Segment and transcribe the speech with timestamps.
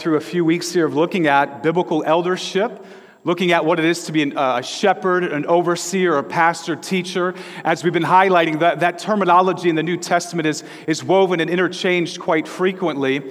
[0.00, 2.84] through a few weeks here of looking at biblical eldership,
[3.22, 6.74] looking at what it is to be an, uh, a shepherd, an overseer, a pastor,
[6.74, 7.34] teacher.
[7.64, 11.50] As we've been highlighting, that, that terminology in the New Testament is, is woven and
[11.50, 13.22] interchanged quite frequently.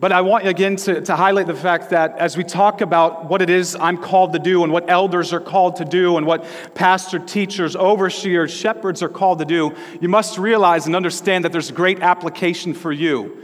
[0.00, 3.42] But I want again to, to highlight the fact that as we talk about what
[3.42, 6.46] it is I'm called to do and what elders are called to do and what
[6.74, 11.70] pastor, teachers, overseers, shepherds are called to do, you must realize and understand that there's
[11.70, 13.42] great application for you.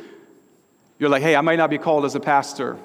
[1.00, 2.76] You're like, hey, I might not be called as a pastor,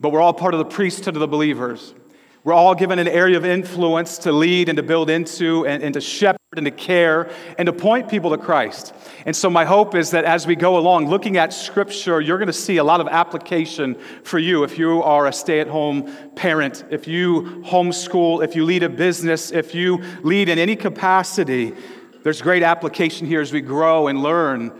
[0.00, 1.94] but we're all part of the priesthood of the believers.
[2.42, 5.94] We're all given an area of influence to lead and to build into and, and,
[5.94, 8.92] to shepherd and to care and to point people to Christ.
[9.24, 12.48] And so, my hope is that as we go along looking at Scripture, you're going
[12.48, 16.12] to see a lot of application for you if you are a stay at home
[16.34, 21.72] parent, if you homeschool, if you lead a business, if you lead in any capacity.
[22.24, 24.72] There's great application here as we grow and learn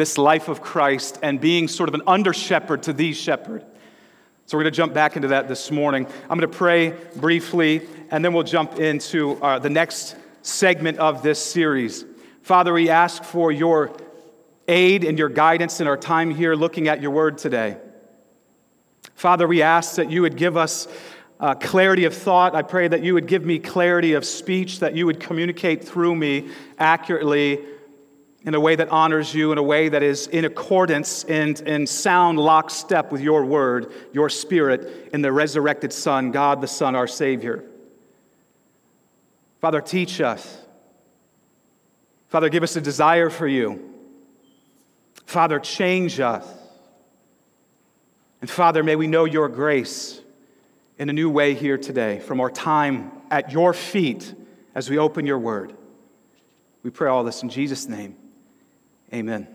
[0.00, 3.62] this life of Christ and being sort of an under shepherd to the shepherd.
[4.46, 6.06] So we're going to jump back into that this morning.
[6.22, 11.22] I'm going to pray briefly, and then we'll jump into uh, the next segment of
[11.22, 12.06] this series.
[12.40, 13.94] Father, we ask for your
[14.66, 17.76] aid and your guidance in our time here looking at your word today.
[19.14, 20.88] Father, we ask that you would give us
[21.40, 22.54] uh, clarity of thought.
[22.54, 26.16] I pray that you would give me clarity of speech, that you would communicate through
[26.16, 27.60] me accurately
[28.42, 31.86] in a way that honors you, in a way that is in accordance and in
[31.86, 37.06] sound lockstep with your word, your spirit, in the resurrected Son, God the Son, our
[37.06, 37.64] Savior.
[39.60, 40.58] Father, teach us.
[42.28, 43.92] Father, give us a desire for you.
[45.26, 46.46] Father, change us.
[48.40, 50.20] And Father, may we know your grace
[50.98, 54.34] in a new way here today from our time at your feet
[54.74, 55.74] as we open your word.
[56.82, 58.16] We pray all this in Jesus' name.
[59.12, 59.48] Amen.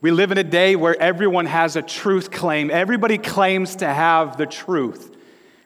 [0.00, 2.70] We live in a day where everyone has a truth claim.
[2.70, 5.16] Everybody claims to have the truth.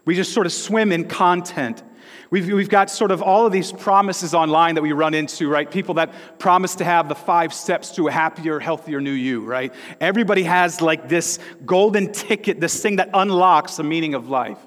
[0.04, 1.82] We just sort of swim in content.
[2.30, 5.70] We've, we've got sort of all of these promises online that we run into, right?
[5.70, 9.74] People that promise to have the five steps to a happier, healthier new you, right?
[10.00, 14.58] Everybody has like this golden ticket, this thing that unlocks the meaning of life.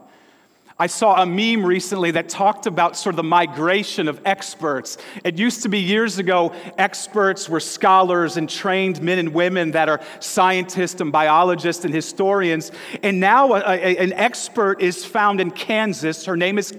[0.77, 4.97] I saw a meme recently that talked about sort of the migration of experts.
[5.23, 9.87] It used to be years ago, experts were scholars and trained men and women that
[9.87, 12.73] are scientists and biologists and historians.
[13.03, 16.25] And now a, a, an expert is found in Kansas.
[16.25, 16.75] Her name is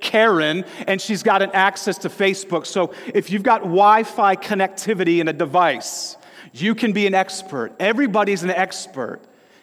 [0.00, 2.66] Karen, and she's got an access to Facebook.
[2.66, 6.18] So if you've got Wi Fi connectivity in a device,
[6.52, 7.72] you can be an expert.
[7.80, 9.22] Everybody's an expert.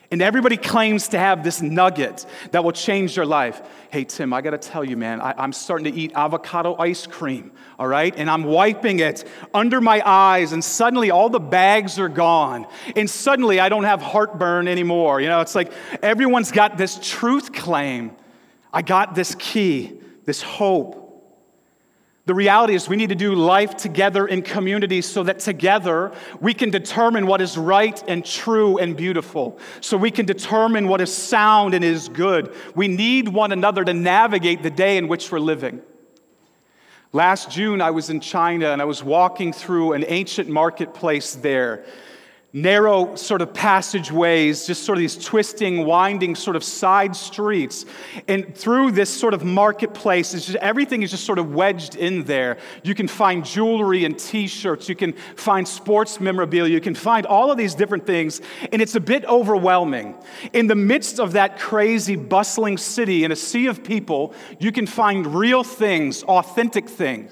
[0.10, 3.62] And everybody claims to have this nugget that will change their life.
[3.92, 7.52] Hey, Tim, I gotta tell you, man, I, am starting to eat avocado ice cream,
[7.78, 8.14] all right?
[8.16, 12.68] And I'm wiping it under my eyes, and suddenly all the bags are gone.
[12.96, 15.20] And suddenly I don't have heartburn anymore.
[15.20, 18.16] You know, it's like everyone's got this truth claim.
[18.72, 21.07] I got this key, this hope.
[22.28, 26.12] The reality is, we need to do life together in community so that together
[26.42, 29.58] we can determine what is right and true and beautiful.
[29.80, 32.54] So we can determine what is sound and is good.
[32.76, 35.82] We need one another to navigate the day in which we're living.
[37.14, 41.86] Last June, I was in China and I was walking through an ancient marketplace there
[42.62, 47.86] narrow sort of passageways, just sort of these twisting, winding sort of side streets.
[48.28, 52.58] And through this sort of marketplace, just, everything is just sort of wedged in there.
[52.84, 57.26] You can find jewelry and t shirts, you can find sports memorabilia, you can find
[57.26, 58.42] all of these different things.
[58.72, 60.16] And it's a bit overwhelming.
[60.54, 64.88] In the midst of that crazy, bustling city, in a sea of people, you can
[64.88, 67.32] find real things, authentic things.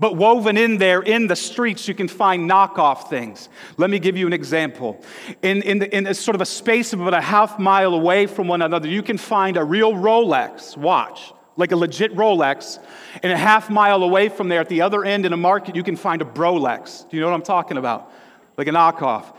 [0.00, 3.50] But woven in there, in the streets, you can find knockoff things.
[3.76, 5.04] Let me give you an example.
[5.42, 8.26] In, in, the, in a sort of a space of about a half mile away
[8.26, 12.78] from one another, you can find a real Rolex watch, like a legit Rolex.
[13.22, 15.82] And a half mile away from there, at the other end in a market, you
[15.82, 17.06] can find a Brolex.
[17.10, 18.10] Do you know what I'm talking about?
[18.56, 19.36] Like a knockoff.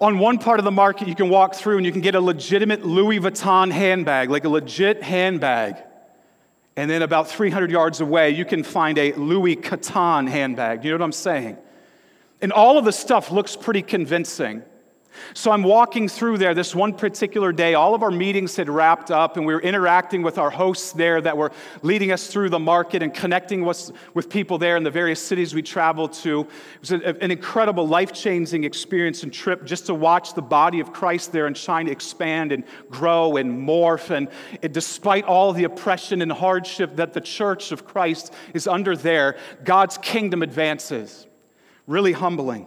[0.00, 2.20] On one part of the market, you can walk through and you can get a
[2.20, 5.76] legitimate Louis Vuitton handbag, like a legit handbag.
[6.78, 10.84] And then about 300 yards away, you can find a Louis Vuitton handbag.
[10.84, 11.58] You know what I'm saying?
[12.40, 14.62] And all of the stuff looks pretty convincing.
[15.34, 17.74] So I'm walking through there this one particular day.
[17.74, 21.20] All of our meetings had wrapped up, and we were interacting with our hosts there
[21.20, 24.90] that were leading us through the market and connecting with, with people there in the
[24.90, 26.40] various cities we traveled to.
[26.40, 30.80] It was a, an incredible, life changing experience and trip just to watch the body
[30.80, 34.10] of Christ there in China expand and grow and morph.
[34.10, 34.28] And
[34.62, 39.36] it, despite all the oppression and hardship that the church of Christ is under there,
[39.64, 41.26] God's kingdom advances.
[41.86, 42.66] Really humbling.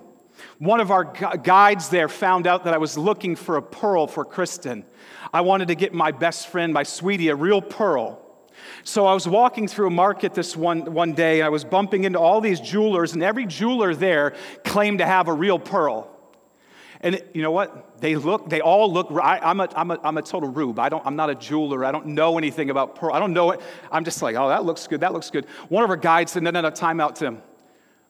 [0.60, 4.08] One of our gu- guides there found out that I was looking for a pearl
[4.08, 4.86] for Kristen.
[5.34, 8.22] I wanted to get my best friend, my sweetie, a real pearl.
[8.84, 12.04] So I was walking through a market this one, one day, and I was bumping
[12.04, 16.10] into all these jewelers, and every jeweler there claimed to have a real pearl.
[17.04, 18.00] And you know what?
[18.00, 20.78] They look, they all look, I, I'm, a, I'm, a, I'm a total rube.
[20.78, 21.84] I don't, I'm not a jeweler.
[21.84, 23.14] I don't know anything about pearl.
[23.14, 23.62] I don't know it.
[23.92, 25.02] I'm just like, oh, that looks good.
[25.02, 25.46] That looks good.
[25.70, 27.42] One of our guides said, no, no, no, time out, Tim.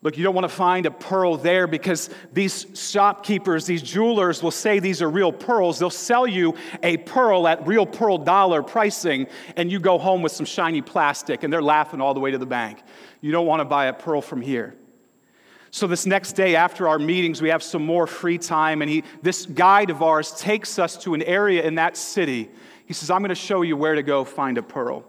[0.03, 4.49] Look, you don't want to find a pearl there because these shopkeepers, these jewelers will
[4.49, 5.77] say these are real pearls.
[5.77, 10.31] They'll sell you a pearl at real pearl dollar pricing, and you go home with
[10.31, 12.81] some shiny plastic, and they're laughing all the way to the bank.
[13.21, 14.75] You don't want to buy a pearl from here.
[15.69, 19.03] So, this next day after our meetings, we have some more free time, and he,
[19.21, 22.49] this guide of ours takes us to an area in that city.
[22.87, 25.05] He says, I'm going to show you where to go find a pearl.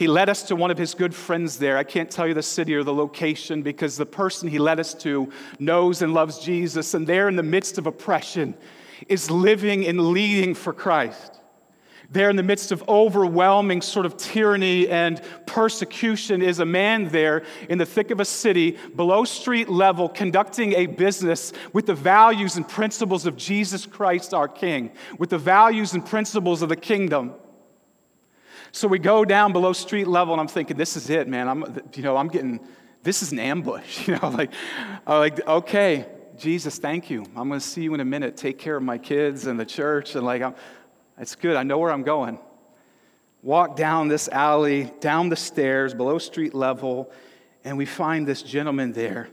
[0.00, 1.76] He led us to one of his good friends there.
[1.76, 4.94] I can't tell you the city or the location because the person he led us
[4.94, 8.54] to knows and loves Jesus, and there in the midst of oppression
[9.10, 11.38] is living and leading for Christ.
[12.08, 17.42] There in the midst of overwhelming sort of tyranny and persecution is a man there
[17.68, 22.56] in the thick of a city, below street level, conducting a business with the values
[22.56, 27.34] and principles of Jesus Christ, our King, with the values and principles of the kingdom.
[28.72, 31.48] So we go down below street level, and I'm thinking, this is it, man.
[31.48, 32.60] I'm, you know, I'm getting,
[33.02, 34.08] this is an ambush.
[34.08, 34.52] You know, like,
[35.06, 36.06] I'm like, okay,
[36.38, 37.24] Jesus, thank you.
[37.36, 38.36] I'm going to see you in a minute.
[38.36, 40.54] Take care of my kids and the church, and like, I'm,
[41.18, 41.56] it's good.
[41.56, 42.38] I know where I'm going.
[43.42, 47.10] Walk down this alley, down the stairs, below street level,
[47.64, 49.28] and we find this gentleman there.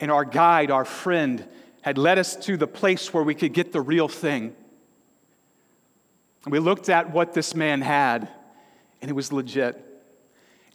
[0.00, 1.46] And our guide, our friend,
[1.82, 4.56] had led us to the place where we could get the real thing.
[6.46, 8.28] We looked at what this man had,
[9.00, 9.82] and it was legit.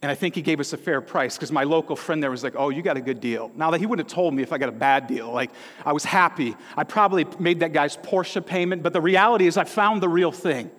[0.02, 2.42] And I think he gave us a fair price because my local friend there was
[2.42, 3.50] like, Oh, you got a good deal.
[3.54, 5.30] Now that he wouldn't have told me if I got a bad deal.
[5.30, 5.50] Like,
[5.84, 6.56] I was happy.
[6.76, 10.32] I probably made that guy's Porsche payment, but the reality is I found the real
[10.32, 10.70] thing.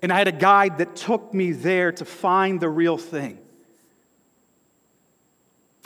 [0.00, 3.38] And I had a guide that took me there to find the real thing.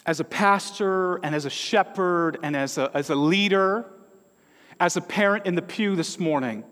[0.06, 3.86] As a pastor and as a shepherd and as a, as a leader,
[4.80, 6.64] as a parent in the pew this morning,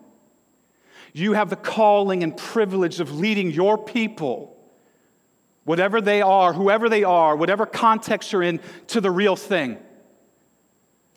[1.13, 4.57] you have the calling and privilege of leading your people,
[5.65, 9.79] whatever they are, whoever they are, whatever context you're in, to the real thing,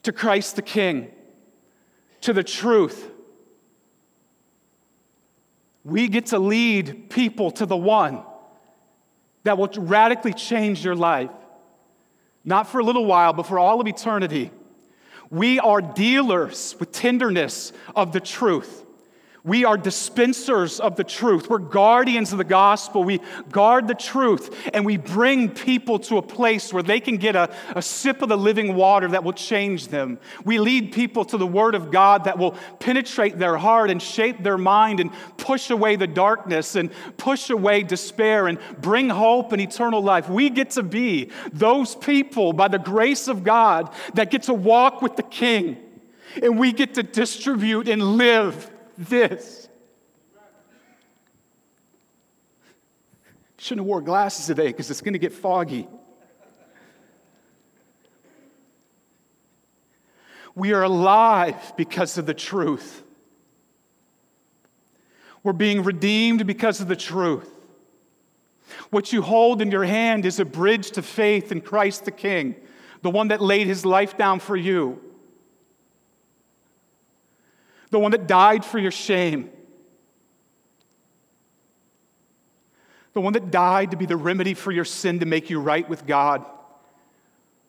[0.04, 1.12] to Christ the King,
[2.22, 3.12] to the truth.
[5.84, 8.24] We get to lead people to the one
[9.44, 11.32] that will radically change your life,
[12.44, 14.52] not for a little while, but for all of eternity.
[15.30, 18.86] We are dealers with tenderness of the truth.
[19.44, 21.50] We are dispensers of the truth.
[21.50, 23.04] We're guardians of the gospel.
[23.04, 23.22] We
[23.52, 27.50] guard the truth and we bring people to a place where they can get a,
[27.76, 30.20] a sip of the living water that will change them.
[30.44, 34.44] We lead people to the Word of God that will penetrate their heart and shape
[34.44, 39.62] their mind and push away the darkness and push away despair and bring hope and
[39.62, 40.28] eternal life.
[40.28, 45.02] We get to be those people by the grace of God that get to walk
[45.02, 45.78] with the King
[46.44, 48.70] and we get to distribute and live
[49.00, 49.70] this.
[53.58, 55.88] Shouldn't have wore glasses today because it's going to get foggy.
[60.56, 63.04] We are alive because of the truth.
[65.44, 67.50] We're being redeemed because of the truth.
[68.90, 72.56] What you hold in your hand is a bridge to faith in Christ the King,
[73.02, 75.02] the one that laid his life down for you
[77.92, 79.50] the one that died for your shame,
[83.14, 85.88] the one that died to be the remedy for your sin to make you right
[85.90, 86.46] with God.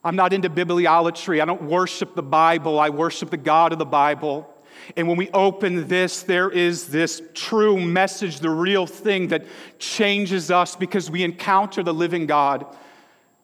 [0.03, 1.43] I'm not into bibliolatry.
[1.43, 2.79] I don't worship the Bible.
[2.79, 4.49] I worship the God of the Bible.
[4.97, 9.45] And when we open this, there is this true message, the real thing that
[9.79, 12.67] changes us because we encounter the living God.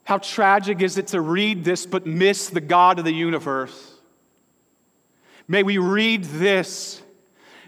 [0.05, 3.96] How tragic is it to read this but miss the God of the universe?
[5.49, 7.03] May we read this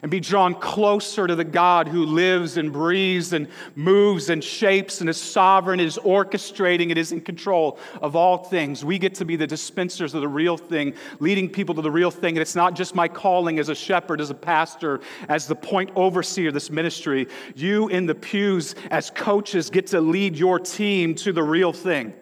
[0.02, 5.00] and be drawn closer to the God who lives and breathes and moves and shapes
[5.00, 8.84] and is sovereign, is orchestrating, and is in control of all things.
[8.84, 12.10] We get to be the dispensers of the real thing, leading people to the real
[12.10, 12.36] thing.
[12.36, 15.90] And it's not just my calling as a shepherd, as a pastor, as the point
[15.96, 17.26] overseer of this ministry.
[17.54, 22.12] You in the pews as coaches get to lead your team to the real thing.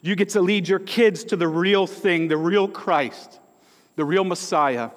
[0.00, 3.38] You get to lead your kids to the real thing, the real Christ
[3.96, 4.90] the real Messiah.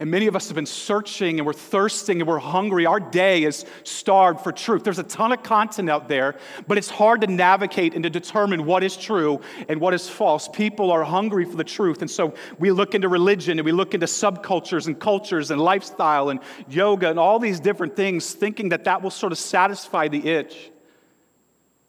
[0.00, 2.86] And many of us have been searching and we're thirsting and we're hungry.
[2.86, 4.82] Our day is starved for truth.
[4.82, 8.64] There's a ton of content out there, but it's hard to navigate and to determine
[8.64, 10.48] what is true and what is false.
[10.48, 12.00] People are hungry for the truth.
[12.00, 16.30] And so we look into religion and we look into subcultures and cultures and lifestyle
[16.30, 20.26] and yoga and all these different things, thinking that that will sort of satisfy the
[20.26, 20.70] itch.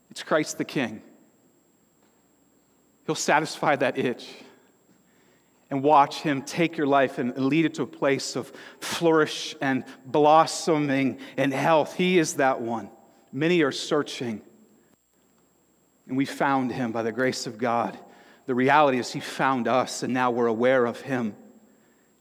[0.10, 1.01] It's Christ the King.
[3.06, 4.27] He'll satisfy that itch
[5.72, 8.51] and watch Him take your life and lead it to a place of
[8.82, 11.96] flourish and blossoming and health.
[11.96, 12.90] He is that one.
[13.32, 14.42] Many are searching,
[16.08, 17.98] and we found Him by the grace of God.
[18.46, 21.36] The reality is, He found us, and now we're aware of Him.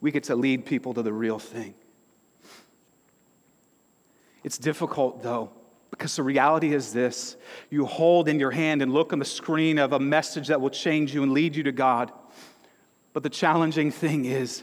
[0.00, 1.74] We get to lead people to the real thing.
[4.44, 5.50] It's difficult, though,
[5.90, 7.36] because the reality is this
[7.68, 10.70] you hold in your hand and look on the screen of a message that will
[10.70, 12.12] change you and lead you to God.
[13.12, 14.62] But the challenging thing is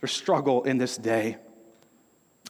[0.00, 1.36] there's struggle in this day.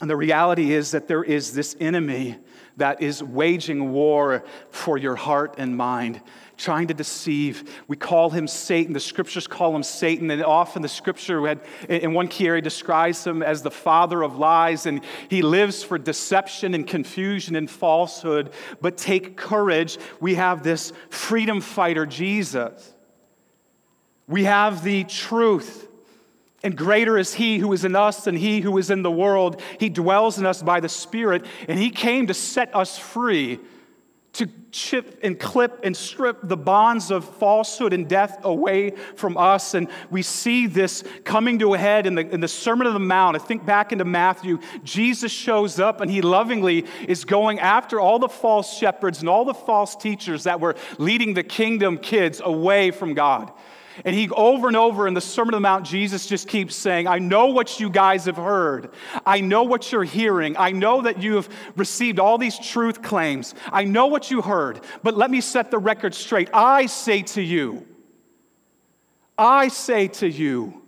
[0.00, 2.36] And the reality is that there is this enemy
[2.76, 6.20] that is waging war for your heart and mind,
[6.58, 7.82] trying to deceive.
[7.88, 8.92] We call him Satan.
[8.92, 10.30] The scriptures call him Satan.
[10.30, 14.36] And often the scripture, had, in one key area, describes him as the father of
[14.36, 14.84] lies.
[14.84, 18.52] And he lives for deception and confusion and falsehood.
[18.82, 19.96] But take courage.
[20.20, 22.92] We have this freedom fighter, Jesus.
[24.28, 25.88] We have the truth.
[26.62, 29.60] And greater is He who is in us than He who is in the world.
[29.78, 33.60] He dwells in us by the Spirit, and He came to set us free,
[34.32, 39.74] to chip and clip and strip the bonds of falsehood and death away from us.
[39.74, 42.98] And we see this coming to a head in the, in the Sermon on the
[42.98, 43.36] Mount.
[43.36, 48.18] I think back into Matthew, Jesus shows up and He lovingly is going after all
[48.18, 52.90] the false shepherds and all the false teachers that were leading the kingdom kids away
[52.90, 53.52] from God.
[54.04, 57.06] And he over and over in the Sermon on the Mount, Jesus just keeps saying,
[57.06, 58.90] I know what you guys have heard.
[59.24, 60.56] I know what you're hearing.
[60.56, 63.54] I know that you have received all these truth claims.
[63.72, 64.80] I know what you heard.
[65.02, 66.50] But let me set the record straight.
[66.52, 67.86] I say to you,
[69.38, 70.82] I say to you,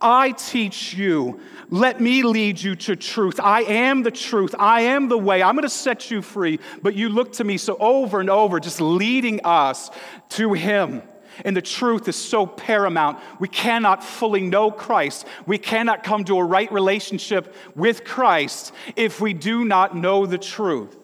[0.00, 1.40] I teach you.
[1.70, 3.40] Let me lead you to truth.
[3.40, 4.54] I am the truth.
[4.58, 5.42] I am the way.
[5.42, 6.60] I'm going to set you free.
[6.82, 9.90] But you look to me so over and over, just leading us
[10.30, 11.02] to Him.
[11.44, 13.18] And the truth is so paramount.
[13.38, 15.26] We cannot fully know Christ.
[15.46, 20.38] We cannot come to a right relationship with Christ if we do not know the
[20.38, 20.96] truth.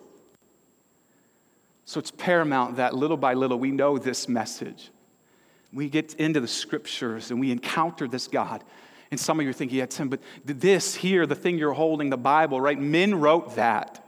[1.84, 4.90] So it's paramount that little by little we know this message.
[5.72, 8.64] We get into the scriptures and we encounter this God.
[9.10, 12.08] And some of you are thinking, yeah, Tim, but this here, the thing you're holding,
[12.08, 12.80] the Bible, right?
[12.80, 14.02] Men wrote that.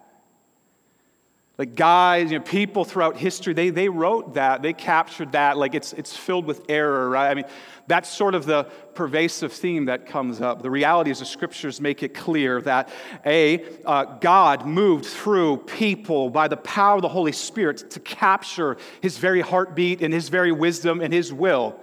[1.57, 5.75] Like guys, you know, people throughout history, they, they wrote that, they captured that, like
[5.75, 7.31] it's, it's filled with error, right?
[7.31, 7.45] I mean,
[7.87, 10.63] that's sort of the pervasive theme that comes up.
[10.63, 12.89] The reality is the scriptures make it clear that
[13.25, 18.77] A, uh, God moved through people by the power of the Holy Spirit to capture
[19.01, 21.79] his very heartbeat and his very wisdom and his will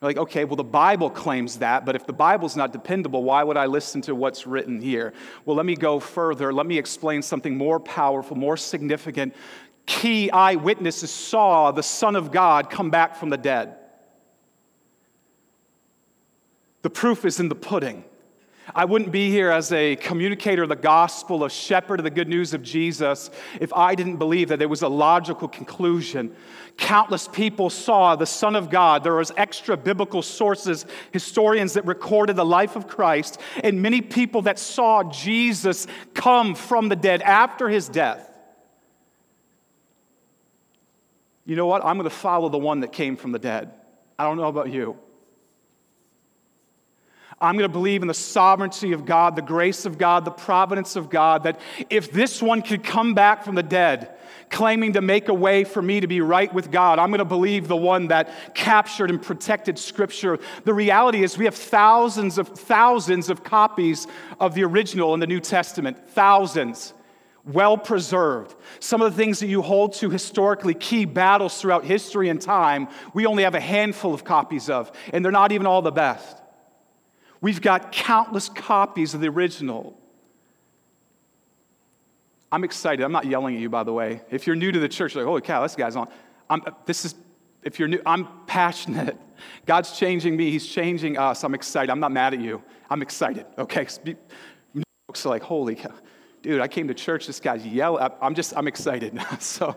[0.00, 3.56] like, okay, well, the Bible claims that, but if the Bible's not dependable, why would
[3.56, 5.12] I listen to what's written here?
[5.44, 6.52] Well, let me go further.
[6.52, 9.34] Let me explain something more powerful, more significant.
[9.86, 13.74] Key eyewitnesses saw the Son of God come back from the dead.
[16.82, 18.04] The proof is in the pudding.
[18.74, 22.28] I wouldn't be here as a communicator of the gospel, a shepherd of the good
[22.28, 26.34] news of Jesus, if I didn't believe that there was a logical conclusion.
[26.76, 29.02] Countless people saw the Son of God.
[29.02, 34.42] There was extra biblical sources, historians that recorded the life of Christ, and many people
[34.42, 38.24] that saw Jesus come from the dead after his death.
[41.46, 41.82] You know what?
[41.82, 43.72] I'm going to follow the one that came from the dead.
[44.18, 44.98] I don't know about you.
[47.40, 50.96] I'm going to believe in the sovereignty of God, the grace of God, the providence
[50.96, 54.10] of God, that if this one could come back from the dead,
[54.50, 57.24] claiming to make a way for me to be right with God, I'm going to
[57.24, 60.40] believe the one that captured and protected Scripture.
[60.64, 64.08] The reality is, we have thousands of thousands of copies
[64.40, 66.92] of the original in the New Testament, thousands
[67.44, 68.54] well preserved.
[68.80, 72.88] Some of the things that you hold to historically key battles throughout history and time,
[73.14, 76.37] we only have a handful of copies of, and they're not even all the best.
[77.40, 79.98] We've got countless copies of the original.
[82.50, 83.04] I'm excited.
[83.04, 84.22] I'm not yelling at you, by the way.
[84.30, 86.08] If you're new to the church, like, holy cow, this guy's on.
[86.48, 87.14] I'm, uh, this is,
[87.62, 89.16] if you're new, I'm passionate.
[89.66, 90.50] God's changing me.
[90.50, 91.44] He's changing us.
[91.44, 91.90] I'm excited.
[91.90, 92.62] I'm not mad at you.
[92.90, 93.46] I'm excited.
[93.58, 93.86] Okay.
[95.06, 95.92] Folks are like, holy cow,
[96.42, 97.26] dude, I came to church.
[97.26, 98.10] This guy's yelling.
[98.20, 99.18] I'm just, I'm excited.
[99.38, 99.76] so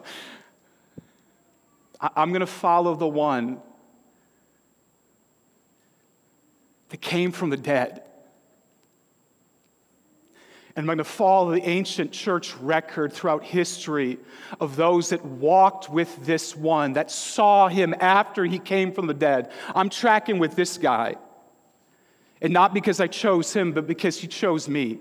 [1.99, 3.61] I'm going to follow the one
[6.91, 8.03] that came from the dead.
[10.75, 14.19] And I'm going to follow the ancient church record throughout history
[14.59, 19.13] of those that walked with this one, that saw him after he came from the
[19.13, 19.51] dead.
[19.75, 21.15] I'm tracking with this guy.
[22.41, 24.99] And not because I chose him, but because he chose me.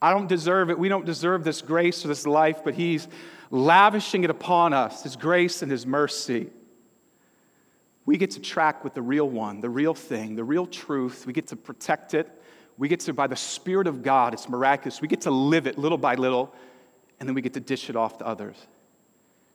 [0.00, 0.78] I don't deserve it.
[0.78, 3.08] We don't deserve this grace or this life, but he's
[3.50, 6.50] lavishing it upon us, his grace and his mercy.
[8.06, 11.26] We get to track with the real one, the real thing, the real truth.
[11.26, 12.30] We get to protect it
[12.78, 15.00] we get to, by the Spirit of God, it's miraculous.
[15.00, 16.52] We get to live it little by little,
[17.18, 18.56] and then we get to dish it off to others.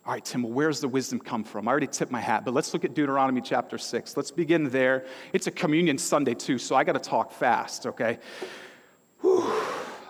[0.05, 1.67] All right, Tim, well, where's the wisdom come from?
[1.67, 4.17] I already tipped my hat, but let's look at Deuteronomy chapter 6.
[4.17, 5.05] Let's begin there.
[5.33, 8.17] It's a communion Sunday, too, so I got to talk fast, okay?
[9.21, 9.53] Whew.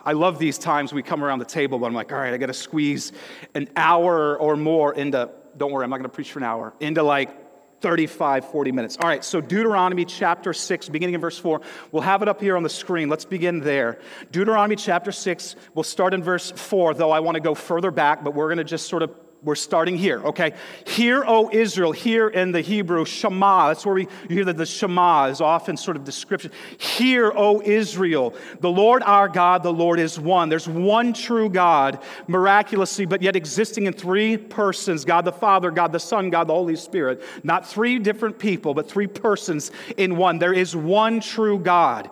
[0.03, 2.37] I love these times we come around the table, but I'm like, all right, I
[2.37, 3.11] got to squeeze
[3.53, 6.73] an hour or more into, don't worry, I'm not going to preach for an hour,
[6.79, 7.40] into like
[7.81, 8.97] 35, 40 minutes.
[9.01, 11.61] All right, so Deuteronomy chapter 6, beginning in verse 4.
[11.91, 13.09] We'll have it up here on the screen.
[13.09, 13.99] Let's begin there.
[14.31, 18.23] Deuteronomy chapter 6, we'll start in verse 4, though I want to go further back,
[18.23, 19.11] but we're going to just sort of
[19.43, 20.53] we're starting here, okay?
[20.85, 23.69] Hear, O Israel, here in the Hebrew, Shema.
[23.69, 26.51] That's where we you hear that the Shema is often sort of description.
[26.77, 30.49] Hear, O Israel, the Lord our God, the Lord is one.
[30.49, 35.91] There's one true God, miraculously, but yet existing in three persons God the Father, God
[35.91, 37.23] the Son, God the Holy Spirit.
[37.43, 40.37] Not three different people, but three persons in one.
[40.37, 42.11] There is one true God.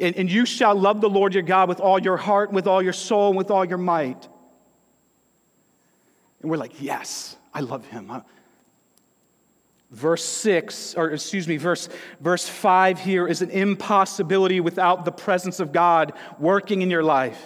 [0.00, 2.80] And, and you shall love the Lord your God with all your heart, with all
[2.80, 4.28] your soul, with all your might.
[6.42, 8.10] And we're like, yes, I love him.
[8.10, 8.20] Uh,
[9.90, 11.88] verse 6, or excuse me, verse,
[12.20, 17.40] verse 5 here is an impossibility without the presence of God working in your life.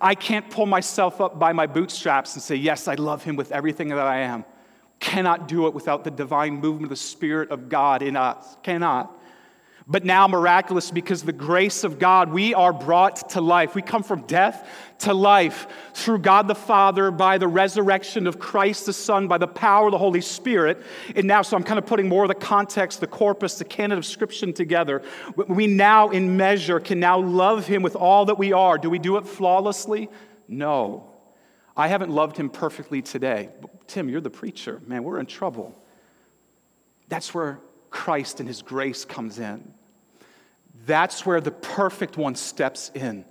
[0.00, 3.52] I can't pull myself up by my bootstraps and say, Yes, I love him with
[3.52, 4.44] everything that I am.
[4.98, 8.56] Cannot do it without the divine movement of the Spirit of God in us.
[8.62, 9.16] Cannot
[9.88, 13.76] but now miraculous because the grace of God, we are brought to life.
[13.76, 14.68] We come from death
[15.00, 19.46] to life through God the Father by the resurrection of Christ the Son, by the
[19.46, 20.82] power of the Holy Spirit.
[21.14, 23.96] And now, so I'm kind of putting more of the context, the corpus, the canon
[23.96, 25.02] of Scripture together.
[25.36, 28.78] We now, in measure, can now love Him with all that we are.
[28.78, 30.08] Do we do it flawlessly?
[30.48, 31.12] No.
[31.76, 33.50] I haven't loved Him perfectly today.
[33.86, 34.80] Tim, you're the preacher.
[34.84, 35.80] Man, we're in trouble.
[37.08, 37.60] That's where
[37.96, 39.72] Christ and His grace comes in.
[40.84, 43.24] That's where the perfect one steps in.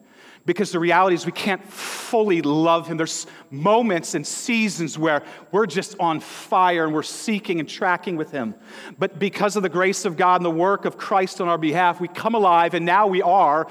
[0.44, 2.98] Because the reality is, we can't fully love him.
[2.98, 8.32] There's moments and seasons where we're just on fire and we're seeking and tracking with
[8.32, 8.54] him.
[9.00, 12.00] But because of the grace of God and the work of Christ on our behalf,
[12.00, 13.68] we come alive and now we are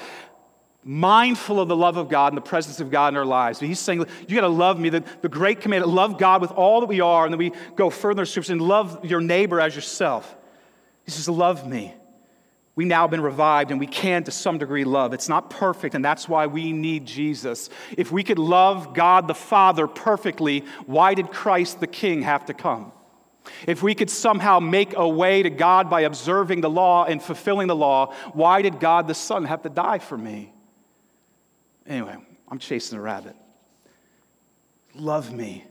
[0.84, 3.60] mindful of the love of God and the presence of God in our lives.
[3.60, 4.90] He's saying, You got to love me.
[4.90, 7.24] The, the great commandment, love God with all that we are.
[7.24, 10.36] And then we go further in Scripture and love your neighbor as yourself.
[11.04, 11.94] He says, Love me
[12.76, 15.12] we now been revived and we can to some degree love.
[15.12, 17.70] It's not perfect, and that's why we need Jesus.
[17.96, 22.54] If we could love God the Father perfectly, why did Christ the King have to
[22.54, 22.92] come?
[23.66, 27.68] If we could somehow make a way to God by observing the law and fulfilling
[27.68, 30.52] the law, why did God the Son have to die for me?
[31.86, 32.16] Anyway,
[32.48, 33.36] I'm chasing a rabbit.
[34.94, 35.64] Love me.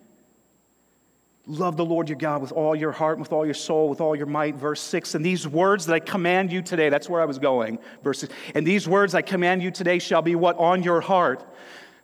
[1.45, 4.15] Love the Lord your God with all your heart, with all your soul, with all
[4.15, 4.55] your might.
[4.55, 5.15] Verse 6.
[5.15, 7.79] And these words that I command you today, that's where I was going.
[8.01, 8.33] Verse 6.
[8.55, 10.57] And these words I command you today shall be what?
[10.57, 11.45] On your heart.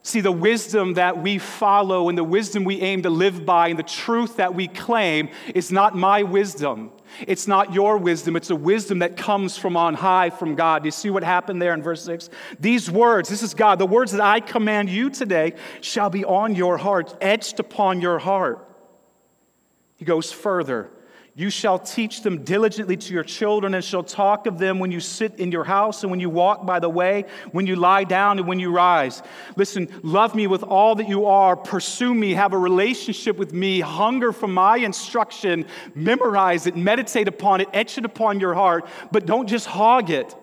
[0.01, 3.79] See, the wisdom that we follow and the wisdom we aim to live by and
[3.79, 6.91] the truth that we claim is not my wisdom.
[7.27, 8.35] It's not your wisdom.
[8.35, 10.83] It's a wisdom that comes from on high from God.
[10.83, 12.29] Do you see what happened there in verse 6?
[12.59, 16.55] These words, this is God, the words that I command you today shall be on
[16.55, 18.68] your heart, etched upon your heart.
[19.99, 20.89] He goes further.
[21.35, 25.01] You shall teach them diligently to your children, and shall talk of them when you
[25.01, 28.39] sit in your house, and when you walk by the way, when you lie down,
[28.39, 29.21] and when you rise.
[29.57, 31.57] Listen, love me with all that you are.
[31.57, 32.33] Pursue me.
[32.33, 33.81] Have a relationship with me.
[33.81, 35.65] Hunger for my instruction.
[35.95, 36.77] Memorize it.
[36.77, 37.67] Meditate upon it.
[37.73, 38.87] Etch it upon your heart.
[39.11, 40.33] But don't just hog it,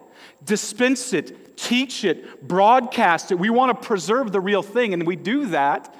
[0.44, 3.38] dispense it, teach it, broadcast it.
[3.38, 5.94] We want to preserve the real thing, and we do that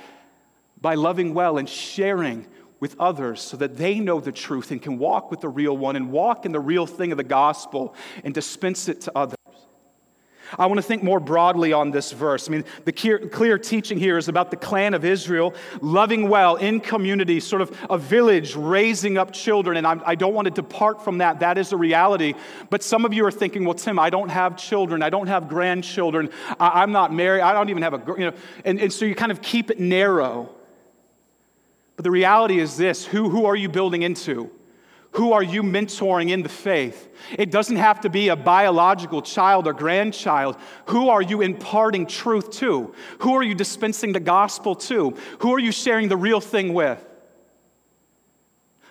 [0.79, 2.47] by loving well and sharing
[2.80, 5.96] with others so that they know the truth and can walk with the real one
[5.96, 9.36] and walk in the real thing of the gospel and dispense it to others.
[10.58, 12.48] I want to think more broadly on this verse.
[12.48, 16.56] I mean, the clear, clear, teaching here is about the clan of Israel loving well
[16.56, 19.76] in community, sort of a village raising up children.
[19.76, 21.40] And I'm, I do not want to depart from that.
[21.40, 22.34] That is a reality.
[22.70, 25.02] But some of you are thinking, well, Tim, I don't have children.
[25.02, 26.30] I don't have grandchildren.
[26.60, 27.42] I, am not married.
[27.42, 28.36] I don't even have a, you know.
[28.64, 30.56] And, and so you kind of keep it narrow.
[31.96, 34.50] But the reality is this who, who are you building into?
[35.12, 37.09] Who are you mentoring in the faith?
[37.38, 40.59] It doesn't have to be a biological child or grandchild.
[40.87, 42.94] Who are you imparting truth to?
[43.20, 45.16] Who are you dispensing the gospel to?
[45.38, 47.02] Who are you sharing the real thing with?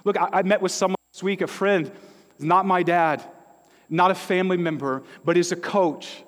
[0.03, 1.91] Look, I, I met with someone this week, a friend,
[2.39, 3.23] not my dad,
[3.87, 6.23] not a family member, but is a coach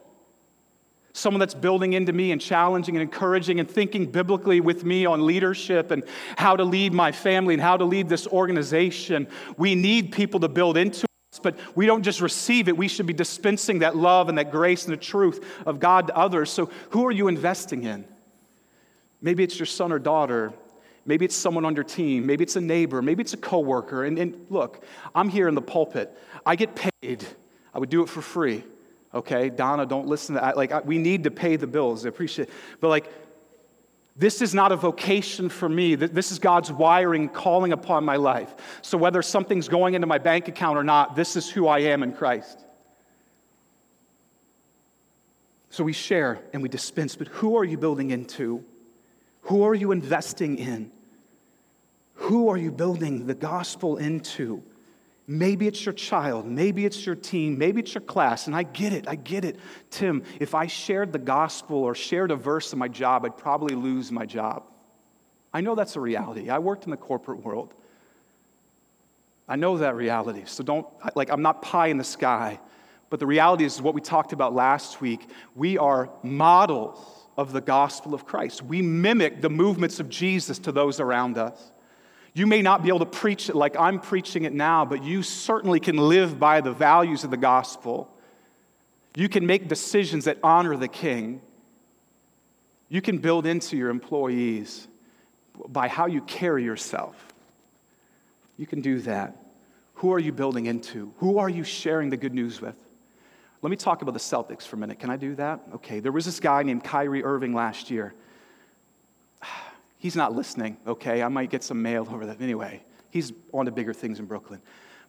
[1.17, 5.25] someone that's building into me and challenging and encouraging and thinking biblically with me on
[5.25, 6.03] leadership and
[6.37, 9.27] how to lead my family and how to lead this organization.
[9.57, 12.77] We need people to build into us, but we don't just receive it.
[12.77, 16.15] We should be dispensing that love and that grace and the truth of God to
[16.15, 16.51] others.
[16.51, 18.05] So, who are you investing in?
[19.19, 20.53] Maybe it's your son or daughter.
[21.05, 22.25] Maybe it's someone on your team.
[22.25, 23.01] Maybe it's a neighbor.
[23.01, 24.03] Maybe it's a coworker.
[24.03, 24.83] And, and look,
[25.15, 26.15] I'm here in the pulpit.
[26.45, 27.25] I get paid.
[27.73, 28.63] I would do it for free
[29.13, 29.49] okay?
[29.49, 30.57] Donna, don't listen to that.
[30.57, 32.05] Like, we need to pay the bills.
[32.05, 32.49] I appreciate.
[32.79, 33.11] But, like,
[34.15, 35.95] this is not a vocation for me.
[35.95, 38.53] This is God's wiring calling upon my life.
[38.81, 42.01] So, whether something's going into my bank account or not, this is who I am
[42.01, 42.65] in Christ.
[45.69, 48.63] So, we share and we dispense, but who are you building into?
[49.41, 50.91] Who are you investing in?
[52.15, 54.63] Who are you building the gospel into?
[55.29, 58.93] Maybe it's your child, maybe it's your team, maybe it's your class, and I get
[58.93, 59.59] it, I get it.
[59.89, 63.75] Tim, if I shared the gospel or shared a verse in my job, I'd probably
[63.75, 64.63] lose my job.
[65.53, 66.49] I know that's a reality.
[66.49, 67.73] I worked in the corporate world.
[69.49, 70.43] I know that reality.
[70.45, 72.59] So don't, like, I'm not pie in the sky.
[73.09, 75.29] But the reality is what we talked about last week.
[75.55, 76.99] We are models
[77.37, 78.61] of the gospel of Christ.
[78.61, 81.71] We mimic the movements of Jesus to those around us.
[82.33, 85.23] You may not be able to preach it like I'm preaching it now, but you
[85.23, 88.13] certainly can live by the values of the gospel.
[89.15, 91.41] You can make decisions that honor the king.
[92.89, 94.87] You can build into your employees
[95.67, 97.15] by how you carry yourself.
[98.57, 99.35] You can do that.
[99.95, 101.11] Who are you building into?
[101.17, 102.75] Who are you sharing the good news with?
[103.63, 104.99] Let me talk about the Celtics for a minute.
[104.99, 105.61] Can I do that?
[105.75, 108.13] Okay, there was this guy named Kyrie Irving last year.
[109.97, 111.23] He's not listening, okay?
[111.23, 112.41] I might get some mail over that.
[112.41, 114.61] Anyway, he's on to bigger things in Brooklyn.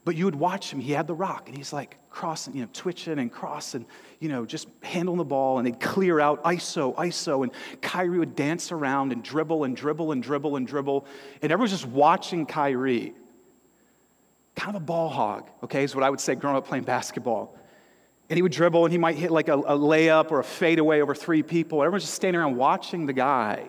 [0.05, 2.68] But you would watch him, he had the rock, and he's like crossing, you know,
[2.72, 3.85] twitching and crossing,
[4.20, 8.35] you know, just handling the ball, and they'd clear out ISO, ISO, and Kyrie would
[8.35, 11.05] dance around and dribble and dribble and dribble and dribble.
[11.42, 13.12] And everyone's just watching Kyrie.
[14.57, 17.55] Kind of a ball hog, okay, is what I would say growing up playing basketball.
[18.31, 21.01] And he would dribble and he might hit like a, a layup or a fadeaway
[21.01, 21.83] over three people.
[21.83, 23.68] Everyone's just standing around watching the guy.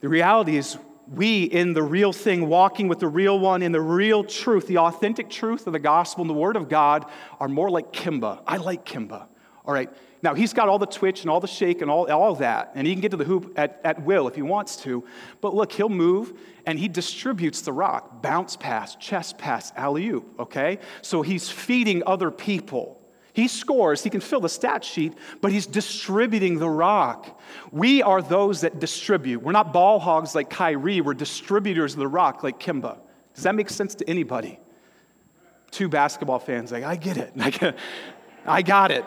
[0.00, 0.78] The reality is,
[1.12, 4.78] we in the real thing, walking with the real one, in the real truth, the
[4.78, 7.06] authentic truth of the gospel and the word of God,
[7.40, 8.42] are more like Kemba.
[8.46, 9.26] I like Kemba.
[9.64, 9.90] All right.
[10.22, 12.86] Now, he's got all the twitch and all the shake and all, all that, and
[12.86, 15.04] he can get to the hoop at, at will if he wants to.
[15.40, 20.38] But look, he'll move and he distributes the rock bounce pass, chest pass, alley oop,
[20.38, 20.78] okay?
[21.00, 22.99] So he's feeding other people.
[23.40, 27.40] He scores, he can fill the stat sheet, but he's distributing the rock.
[27.72, 29.40] We are those that distribute.
[29.42, 32.98] We're not ball hogs like Kyrie, we're distributors of the rock like Kemba.
[33.34, 34.60] Does that make sense to anybody?
[35.70, 37.32] Two basketball fans, like, I get it.
[38.46, 39.06] I got it.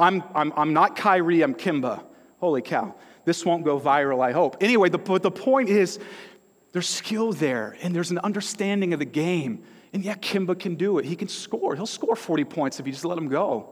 [0.00, 2.02] I'm, I'm, I'm not Kyrie, I'm Kemba.
[2.40, 2.96] Holy cow.
[3.24, 4.56] This won't go viral, I hope.
[4.60, 6.00] Anyway, the, but the point is,
[6.72, 9.62] there's skill there, and there's an understanding of the game.
[9.96, 11.06] And yeah, Kemba can do it.
[11.06, 11.74] He can score.
[11.74, 13.70] He'll score 40 points if you just let him go.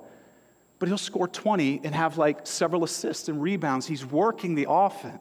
[0.79, 3.87] But he'll score 20 and have like several assists and rebounds.
[3.87, 5.21] He's working the offense.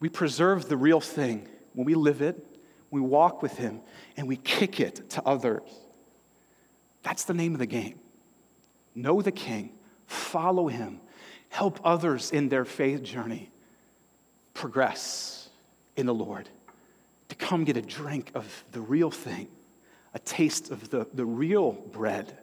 [0.00, 2.46] We preserve the real thing when we live it,
[2.90, 3.82] we walk with him,
[4.16, 5.68] and we kick it to others.
[7.02, 8.00] That's the name of the game.
[8.94, 9.74] Know the king,
[10.06, 11.02] follow him,
[11.50, 13.52] help others in their faith journey
[14.54, 15.50] progress
[15.94, 16.48] in the Lord
[17.34, 19.48] to come get a drink of the real thing,
[20.14, 22.38] a taste of the, the real bread.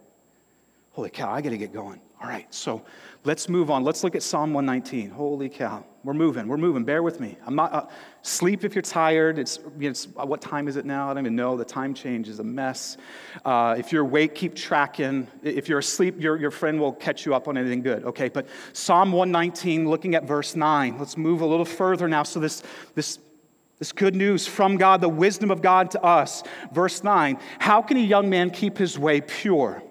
[0.91, 2.01] Holy cow, I got to get going.
[2.21, 2.83] All right, so
[3.23, 3.83] let's move on.
[3.83, 5.09] Let's look at Psalm 119.
[5.09, 5.83] Holy cow.
[6.03, 6.47] We're moving.
[6.47, 6.83] We're moving.
[6.83, 7.37] Bear with me.
[7.47, 7.87] I'm not, uh,
[8.21, 9.39] sleep if you're tired.
[9.39, 11.09] It's, it's, uh, what time is it now?
[11.09, 11.57] I don't even know.
[11.57, 12.97] The time change is a mess.
[13.45, 15.27] Uh, if you're awake, keep tracking.
[15.41, 18.03] If you're asleep, your, your friend will catch you up on anything good.
[18.03, 20.99] Okay, but Psalm 119, looking at verse 9.
[20.99, 22.23] Let's move a little further now.
[22.23, 22.61] So this,
[22.93, 23.19] this
[23.81, 26.43] this good news from God, the wisdom of God to us.
[26.71, 29.81] Verse 9 How can a young man keep his way pure?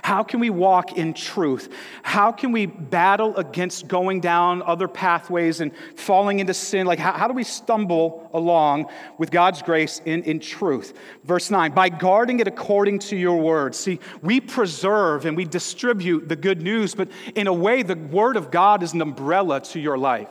[0.00, 1.68] How can we walk in truth?
[2.02, 6.86] How can we battle against going down other pathways and falling into sin?
[6.86, 8.86] Like, how, how, do we stumble along
[9.18, 10.96] with God's grace in, in truth?
[11.24, 13.74] Verse 9, by guarding it according to your word.
[13.74, 18.36] See, we preserve and we distribute the good news, but in a way, the word
[18.36, 20.28] of God is an umbrella to your life.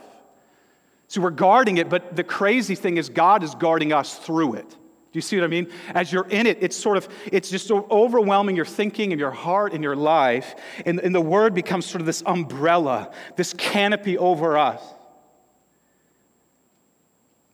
[1.12, 4.66] So we're guarding it, but the crazy thing is God is guarding us through it.
[4.70, 4.76] Do
[5.12, 5.70] you see what I mean?
[5.94, 9.74] As you're in it, it's sort of, it's just overwhelming your thinking and your heart
[9.74, 10.54] and your life.
[10.86, 14.82] And, and the word becomes sort of this umbrella, this canopy over us.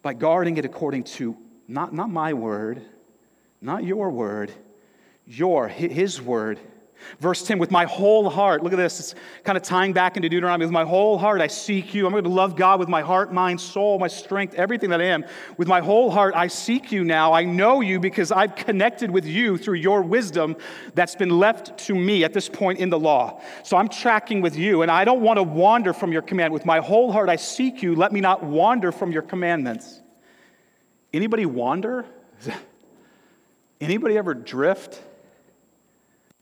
[0.03, 2.81] By guarding it according to not, not my word,
[3.61, 4.53] not your word,
[5.27, 6.61] your, his word
[7.21, 10.29] Verse 10, with my whole heart, look at this, it's kind of tying back into
[10.29, 10.65] Deuteronomy.
[10.65, 12.07] With my whole heart, I seek you.
[12.07, 15.05] I'm going to love God with my heart, mind, soul, my strength, everything that I
[15.05, 15.25] am.
[15.57, 17.33] With my whole heart, I seek you now.
[17.33, 20.57] I know you because I've connected with you through your wisdom
[20.95, 23.41] that's been left to me at this point in the law.
[23.63, 26.53] So I'm tracking with you, and I don't want to wander from your command.
[26.53, 27.95] With my whole heart, I seek you.
[27.95, 30.01] Let me not wander from your commandments.
[31.13, 32.05] Anybody wander?
[33.81, 35.03] Anybody ever drift?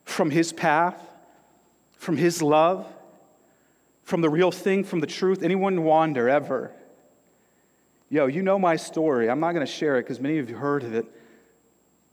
[0.07, 0.99] From His path,
[1.93, 2.87] from His love,
[4.03, 5.43] from the real thing, from the truth?
[5.43, 6.73] Anyone wander ever?
[8.09, 9.29] Yo, you know my story.
[9.29, 11.05] I'm not going to share it because many of you heard of it.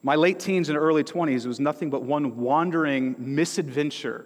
[0.02, 4.26] My late teens and early 20s was nothing but one wandering misadventure.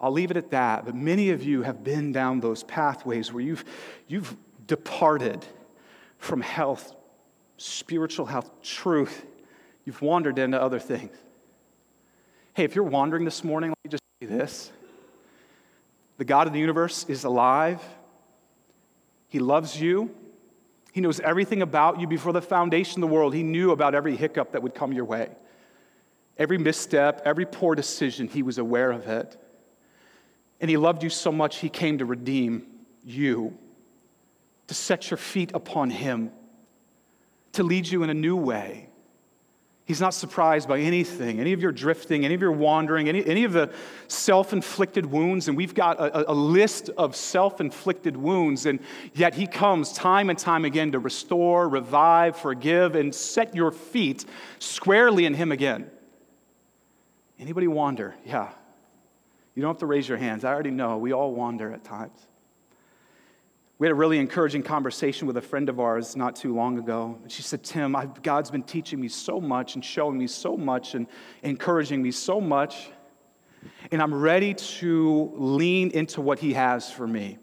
[0.00, 0.86] I'll leave it at that.
[0.86, 3.64] But many of you have been down those pathways where you've,
[4.06, 5.44] you've departed
[6.16, 6.94] from health,
[7.56, 9.26] spiritual health, truth.
[9.84, 11.14] You've wandered into other things.
[12.54, 14.70] Hey, if you're wandering this morning, let me just say this
[16.18, 17.82] the God of the universe is alive,
[19.28, 20.14] He loves you.
[20.92, 23.32] He knows everything about you before the foundation of the world.
[23.32, 25.30] He knew about every hiccup that would come your way.
[26.36, 29.40] Every misstep, every poor decision, he was aware of it.
[30.60, 32.66] And he loved you so much, he came to redeem
[33.04, 33.56] you,
[34.66, 36.30] to set your feet upon him,
[37.52, 38.90] to lead you in a new way.
[39.84, 43.42] He's not surprised by anything, any of your drifting, any of your wandering, any, any
[43.42, 43.72] of the
[44.06, 45.48] self inflicted wounds.
[45.48, 48.78] And we've got a, a list of self inflicted wounds, and
[49.12, 54.24] yet He comes time and time again to restore, revive, forgive, and set your feet
[54.60, 55.90] squarely in Him again.
[57.40, 58.14] Anybody wander?
[58.24, 58.52] Yeah.
[59.56, 60.44] You don't have to raise your hands.
[60.44, 60.96] I already know.
[60.96, 62.18] We all wander at times.
[63.82, 67.18] We had a really encouraging conversation with a friend of ours not too long ago.
[67.26, 70.94] She said, Tim, I've, God's been teaching me so much and showing me so much
[70.94, 71.08] and
[71.42, 72.92] encouraging me so much,
[73.90, 77.38] and I'm ready to lean into what He has for me.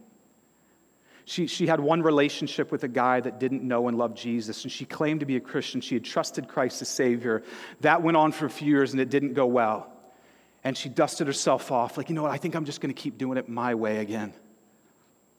[1.26, 4.72] She, she had one relationship with a guy that didn't know and love Jesus, and
[4.72, 5.82] she claimed to be a Christian.
[5.82, 7.44] She had trusted Christ as Savior.
[7.82, 9.92] That went on for a few years, and it didn't go well.
[10.64, 13.02] And she dusted herself off, like, you know what, I think I'm just going to
[13.02, 14.34] keep doing it my way again.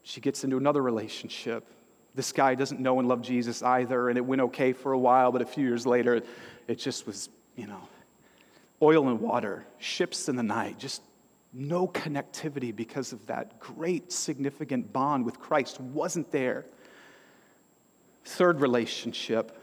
[0.03, 1.67] She gets into another relationship.
[2.15, 5.31] This guy doesn't know and love Jesus either, and it went okay for a while,
[5.31, 6.21] but a few years later,
[6.67, 7.81] it just was, you know,
[8.81, 11.01] oil and water, ships in the night, just
[11.53, 16.65] no connectivity because of that great, significant bond with Christ wasn't there.
[18.23, 19.57] Third relationship,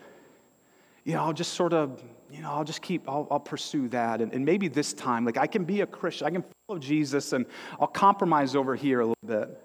[1.04, 4.20] you know, I'll just sort of, you know, I'll just keep, I'll, I'll pursue that.
[4.20, 7.32] And, and maybe this time, like I can be a Christian, I can follow Jesus,
[7.32, 7.46] and
[7.80, 9.62] I'll compromise over here a little bit.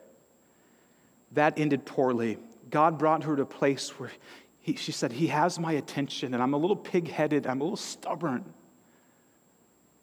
[1.34, 2.38] That ended poorly.
[2.70, 4.12] God brought her to a place where
[4.62, 7.64] he, she said, He has my attention, and I'm a little pig headed, I'm a
[7.64, 8.46] little stubborn.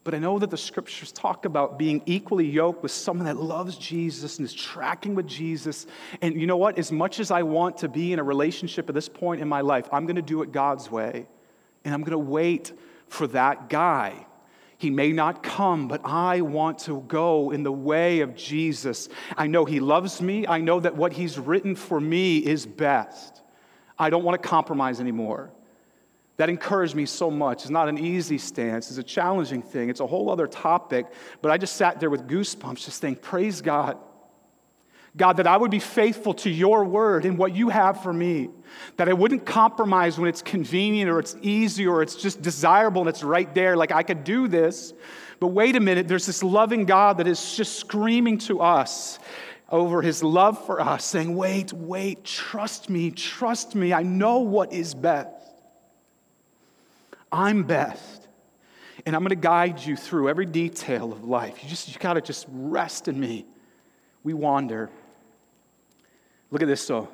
[0.03, 3.77] But I know that the scriptures talk about being equally yoked with someone that loves
[3.77, 5.87] Jesus and is tracking with Jesus.
[6.23, 6.79] And you know what?
[6.79, 9.61] As much as I want to be in a relationship at this point in my
[9.61, 11.27] life, I'm going to do it God's way.
[11.85, 12.73] And I'm going to wait
[13.09, 14.27] for that guy
[14.81, 19.11] he may not come, but I want to go in the way of Jesus.
[19.37, 20.47] I know He loves me.
[20.47, 23.43] I know that what He's written for me is best.
[23.99, 25.51] I don't want to compromise anymore.
[26.39, 27.61] That encouraged me so much.
[27.61, 29.91] It's not an easy stance, it's a challenging thing.
[29.91, 31.05] It's a whole other topic,
[31.43, 33.99] but I just sat there with goosebumps, just saying, Praise God.
[35.17, 38.49] God, that I would be faithful to your word and what you have for me.
[38.97, 43.09] That I wouldn't compromise when it's convenient or it's easy or it's just desirable and
[43.09, 44.93] it's right there, like I could do this.
[45.41, 49.19] But wait a minute, there's this loving God that is just screaming to us
[49.69, 53.93] over his love for us, saying, Wait, wait, trust me, trust me.
[53.93, 55.29] I know what is best.
[57.33, 58.29] I'm best.
[59.07, 61.63] And I'm going to guide you through every detail of life.
[61.63, 63.47] You just you got to just rest in me.
[64.23, 64.91] We wander.
[66.51, 67.09] Look at this, so.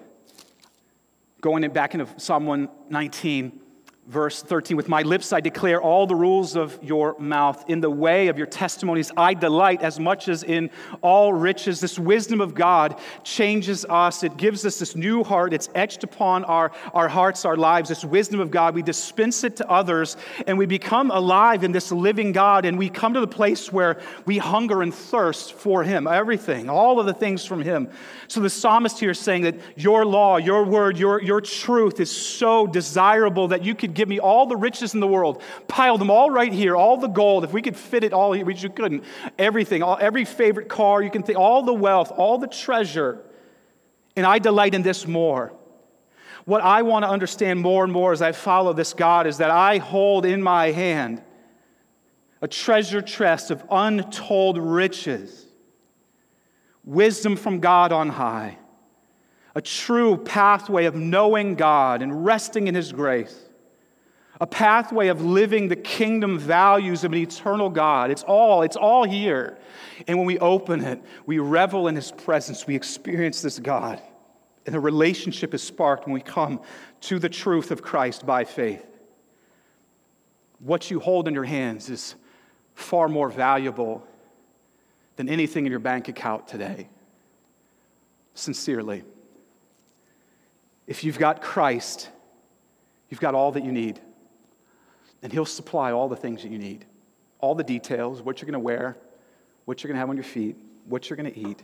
[1.41, 3.61] Going back into Psalm 119,
[4.07, 7.65] Verse 13, with my lips I declare all the rules of your mouth.
[7.69, 10.71] In the way of your testimonies I delight as much as in
[11.03, 11.81] all riches.
[11.81, 14.23] This wisdom of God changes us.
[14.23, 15.53] It gives us this new heart.
[15.53, 17.89] It's etched upon our, our hearts, our lives.
[17.89, 20.17] This wisdom of God, we dispense it to others
[20.47, 22.65] and we become alive in this living God.
[22.65, 27.01] And we come to the place where we hunger and thirst for Him, everything, all
[27.01, 27.89] of the things from Him.
[28.29, 32.09] So the psalmist here is saying that your law, your word, your, your truth is
[32.17, 36.11] so desirable that you could give me all the riches in the world, pile them
[36.11, 37.43] all right here, all the gold.
[37.43, 39.05] If we could fit it all here, which you couldn't,
[39.39, 43.25] everything, all, every favorite car you can think, all the wealth, all the treasure.
[44.15, 45.53] And I delight in this more.
[46.45, 49.51] What I want to understand more and more as I follow this God is that
[49.51, 51.23] I hold in my hand
[52.41, 55.47] a treasure chest of untold riches,
[56.85, 58.59] wisdom from God on high,
[59.55, 63.46] a true pathway of knowing God and resting in His grace
[64.41, 68.11] a pathway of living the kingdom values of an eternal God.
[68.11, 69.57] It's all, it's all here.
[70.07, 72.67] And when we open it, we revel in his presence.
[72.67, 74.01] We experience this God.
[74.67, 76.61] And the relationship is sparked when we come
[77.03, 78.85] to the truth of Christ by faith.
[80.59, 82.15] What you hold in your hands is
[82.75, 84.07] far more valuable
[85.17, 86.89] than anything in your bank account today.
[88.35, 89.03] Sincerely.
[90.87, 92.11] If you've got Christ,
[93.09, 94.01] you've got all that you need
[95.27, 96.87] and He'll supply all the things that you need
[97.41, 98.97] all the details, what you're going to wear,
[99.65, 101.61] what you're going to have on your feet, what you're going to eat.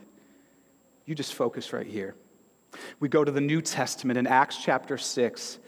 [1.06, 2.16] You just focus right here.
[2.98, 5.60] We go to the New Testament in Acts chapter 6.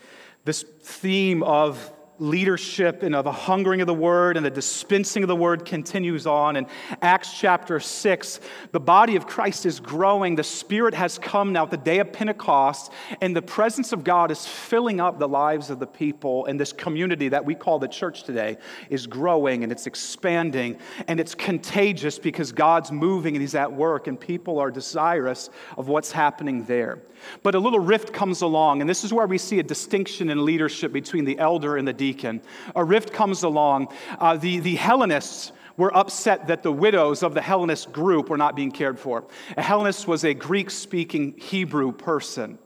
[0.44, 5.28] This theme of leadership and of a hungering of the word and the dispensing of
[5.28, 6.56] the word continues on.
[6.56, 6.66] In
[7.02, 8.40] Acts chapter 6,
[8.72, 10.36] the body of Christ is growing.
[10.36, 14.30] The Spirit has come now at the day of Pentecost, and the presence of God
[14.30, 16.46] is filling up the lives of the people.
[16.46, 18.58] And this community that we call the church today
[18.90, 24.06] is growing and it's expanding and it's contagious because God's moving and He's at work,
[24.06, 27.00] and people are desirous of what's happening there.
[27.42, 30.44] But a little rift comes along, and this is where we see a distinction in
[30.44, 32.42] leadership between the elder and the deacon.
[32.76, 33.88] A rift comes along.
[34.18, 38.54] Uh, the, the Hellenists were upset that the widows of the Hellenist group were not
[38.54, 39.24] being cared for.
[39.56, 42.58] A Hellenist was a Greek speaking Hebrew person.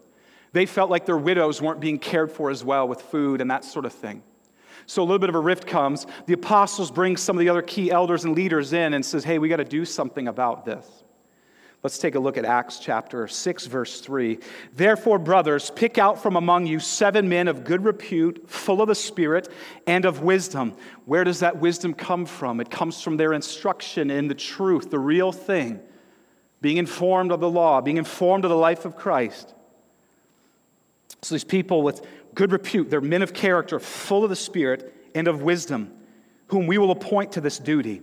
[0.53, 3.65] They felt like their widows weren't being cared for as well with food and that
[3.65, 4.23] sort of thing.
[4.87, 6.07] So a little bit of a rift comes.
[6.27, 9.39] The apostles bring some of the other key elders and leaders in and says, "Hey,
[9.39, 11.05] we got to do something about this."
[11.83, 14.41] Let's take a look at Acts chapter 6, verse 3.
[14.75, 18.97] Therefore, brothers, pick out from among you seven men of good repute, full of the
[18.97, 19.49] Spirit
[19.87, 20.75] and of wisdom.
[21.05, 22.59] Where does that wisdom come from?
[22.61, 25.81] It comes from their instruction in the truth, the real thing,
[26.61, 29.55] being informed of the law, being informed of the life of Christ.
[31.23, 35.29] So, these people with good repute, they're men of character, full of the Spirit and
[35.29, 35.93] of wisdom,
[36.49, 38.03] whom we will appoint to this duty.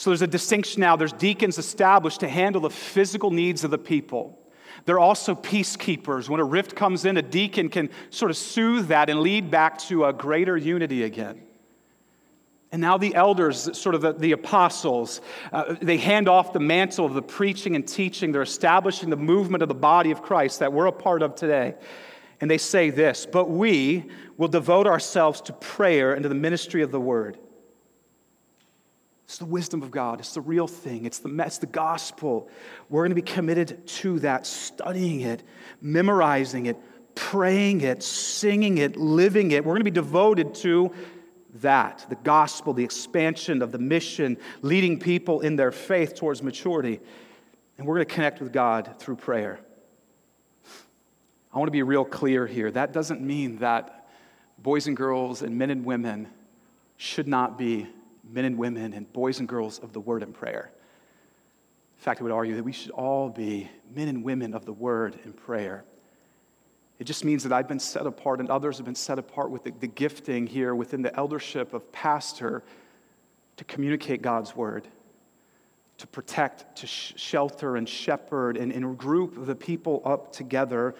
[0.00, 0.96] So there's a distinction now.
[0.96, 4.38] There's deacons established to handle the physical needs of the people.
[4.86, 6.26] They're also peacekeepers.
[6.26, 9.76] When a rift comes in, a deacon can sort of soothe that and lead back
[9.80, 11.42] to a greater unity again.
[12.72, 15.20] And now the elders, sort of the, the apostles,
[15.52, 18.32] uh, they hand off the mantle of the preaching and teaching.
[18.32, 21.74] They're establishing the movement of the body of Christ that we're a part of today.
[22.40, 24.06] And they say this But we
[24.38, 27.36] will devote ourselves to prayer and to the ministry of the word.
[29.30, 30.18] It's the wisdom of God.
[30.18, 31.04] It's the real thing.
[31.04, 32.50] It's the, it's the gospel.
[32.88, 35.44] We're going to be committed to that, studying it,
[35.80, 36.76] memorizing it,
[37.14, 39.64] praying it, singing it, living it.
[39.64, 40.92] We're going to be devoted to
[41.60, 46.98] that the gospel, the expansion of the mission, leading people in their faith towards maturity.
[47.78, 49.60] And we're going to connect with God through prayer.
[51.54, 52.68] I want to be real clear here.
[52.68, 54.08] That doesn't mean that
[54.58, 56.26] boys and girls and men and women
[56.96, 57.86] should not be
[58.30, 60.70] men and women and boys and girls of the word and prayer.
[61.98, 64.72] In fact, I would argue that we should all be men and women of the
[64.72, 65.84] word and prayer.
[66.98, 69.64] It just means that I've been set apart and others have been set apart with
[69.64, 72.62] the, the gifting here within the eldership of pastor
[73.56, 74.86] to communicate God's word,
[75.98, 80.94] to protect, to sh- shelter and shepherd and, and group the people up together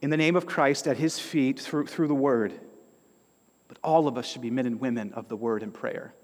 [0.00, 2.52] in the name of Christ at his feet through, through the word.
[3.68, 6.14] But all of us should be men and women of the word and prayer.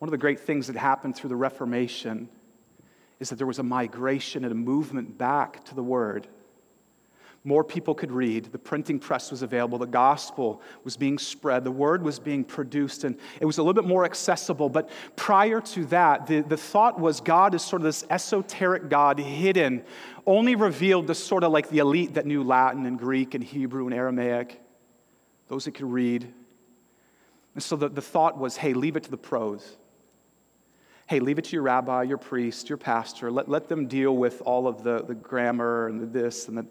[0.00, 2.30] One of the great things that happened through the Reformation
[3.20, 6.26] is that there was a migration and a movement back to the Word.
[7.44, 8.46] More people could read.
[8.46, 9.76] The printing press was available.
[9.78, 11.64] The gospel was being spread.
[11.64, 14.68] The word was being produced, and it was a little bit more accessible.
[14.68, 19.18] But prior to that, the, the thought was God is sort of this esoteric God
[19.18, 19.82] hidden,
[20.26, 23.86] only revealed to sort of like the elite that knew Latin and Greek and Hebrew
[23.86, 24.60] and Aramaic,
[25.48, 26.30] those that could read
[27.54, 29.76] And so the, the thought was hey, leave it to the pros.
[31.10, 33.32] Hey, leave it to your rabbi, your priest, your pastor.
[33.32, 36.66] Let, let them deal with all of the, the grammar and the this and the.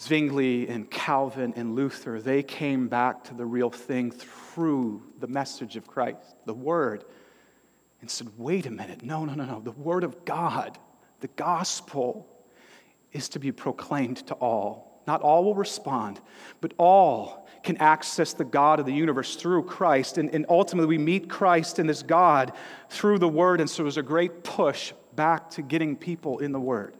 [0.00, 5.76] Zwingli and Calvin and Luther, they came back to the real thing through the message
[5.76, 7.04] of Christ, the Word,
[8.00, 9.60] and said, wait a minute, no, no, no, no.
[9.60, 10.76] The Word of God,
[11.20, 12.26] the gospel,
[13.12, 14.91] is to be proclaimed to all.
[15.06, 16.20] Not all will respond,
[16.60, 20.18] but all can access the God of the universe through Christ.
[20.18, 22.52] And, and ultimately, we meet Christ and this God
[22.90, 23.60] through the Word.
[23.60, 26.94] And so there's a great push back to getting people in the Word.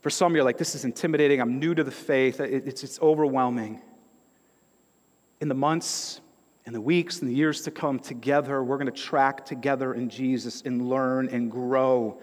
[0.00, 1.40] For some, you're like, this is intimidating.
[1.40, 2.40] I'm new to the faith.
[2.40, 3.82] It's, it's overwhelming.
[5.40, 6.20] In the months,
[6.64, 10.08] in the weeks, and the years to come, together, we're going to track together in
[10.08, 12.20] Jesus and learn and grow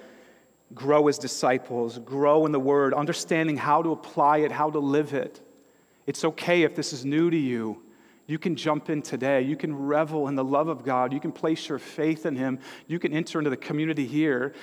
[0.74, 5.14] grow as disciples, grow in the word, understanding how to apply it, how to live
[5.14, 5.42] it.
[6.06, 7.82] It's okay if this is new to you.
[8.26, 9.42] You can jump in today.
[9.42, 11.12] You can revel in the love of God.
[11.14, 12.60] You can place your faith in Him.
[12.88, 14.54] You can enter into the community here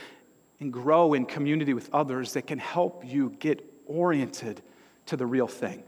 [0.60, 4.62] and grow in community with others that can help you get oriented
[5.06, 5.82] to the real thing.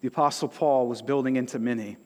[0.00, 1.96] The Apostle Paul was building into many.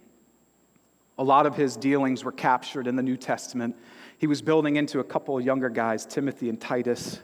[1.18, 3.76] A lot of his dealings were captured in the New Testament
[4.20, 7.18] he was building into a couple of younger guys, Timothy and Titus.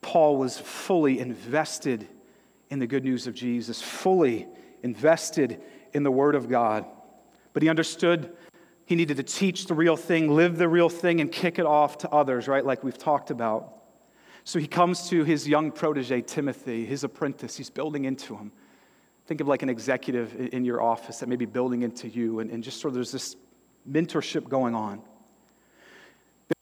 [0.00, 2.08] Paul was fully invested
[2.70, 4.48] in the good news of Jesus, fully
[4.82, 5.60] invested
[5.92, 6.86] in the Word of God.
[7.52, 8.34] But he understood
[8.86, 11.98] he needed to teach the real thing, live the real thing, and kick it off
[11.98, 12.64] to others, right?
[12.64, 13.74] Like we've talked about.
[14.44, 17.58] So he comes to his young protege, Timothy, his apprentice.
[17.58, 18.52] He's building into him.
[19.26, 22.50] Think of like an executive in your office that may be building into you, and,
[22.50, 23.36] and just sort of there's this
[23.86, 25.02] mentorship going on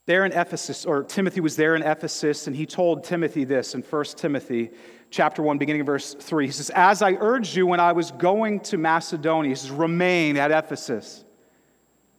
[0.06, 3.82] there in Ephesus, or Timothy was there in Ephesus, and he told Timothy this in
[3.82, 4.70] 1 Timothy
[5.10, 6.46] chapter 1, beginning verse 3.
[6.46, 10.36] He says, As I urged you when I was going to Macedonia, he says, remain
[10.36, 11.24] at Ephesus.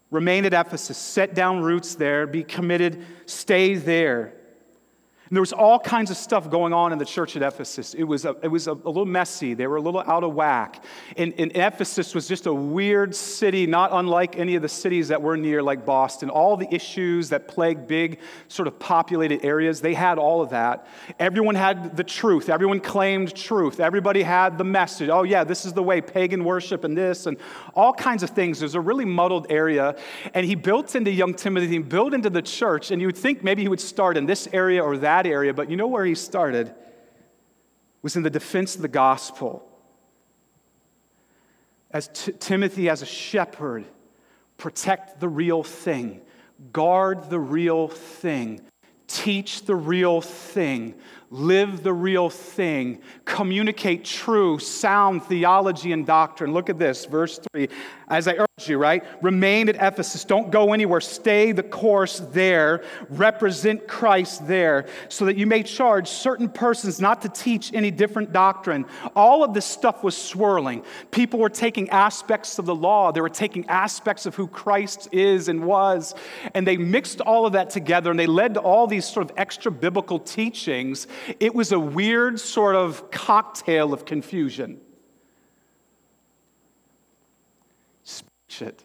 [0.10, 4.34] Remain at Ephesus, set down roots there, be committed, stay there.
[5.32, 7.94] And there was all kinds of stuff going on in the church at Ephesus.
[7.94, 9.54] It was a, it was a, a little messy.
[9.54, 10.84] They were a little out of whack.
[11.16, 15.22] And, and, Ephesus was just a weird city, not unlike any of the cities that
[15.22, 16.30] were near, like Boston.
[16.30, 18.20] All the issues that plague big,
[18.50, 20.86] sort of populated areas, they had all of that.
[21.18, 22.50] Everyone had the truth.
[22.50, 23.80] Everyone claimed truth.
[23.80, 25.08] Everybody had the message.
[25.08, 27.38] Oh, yeah, this is the way, pagan worship and this, and
[27.74, 28.60] all kinds of things.
[28.60, 29.96] There's a really muddled area.
[30.34, 32.92] And he built into young Timothy, he built into the church.
[32.92, 35.54] And you would think maybe he would start in this area or that that area,
[35.54, 36.74] but you know where he started?
[38.02, 39.68] Was in the defense of the gospel.
[41.92, 43.86] As T- Timothy, as a shepherd,
[44.58, 46.22] protect the real thing,
[46.74, 48.62] guard the real thing,
[49.08, 50.96] teach the real thing,
[51.32, 56.54] live the real thing, communicate true, sound theology and doctrine.
[56.54, 57.70] Look at this, verse 3.
[58.10, 59.02] As I urge you, right?
[59.24, 60.26] Remain at Ephesus.
[60.26, 61.00] Don't go anywhere.
[61.00, 62.84] Stay the course there.
[63.10, 68.34] Represent Christ there so that you may charge certain persons not to teach any different
[68.34, 68.86] doctrine.
[69.16, 70.84] All of this stuff was swirling.
[71.12, 75.48] People were taking aspects of the law, they were taking aspects of who Christ is
[75.48, 76.14] and was,
[76.54, 79.38] and they mixed all of that together and they led to all these sort of
[79.38, 81.08] extra biblical teachings
[81.40, 84.80] it was a weird sort of cocktail of confusion.
[88.04, 88.84] Speak it,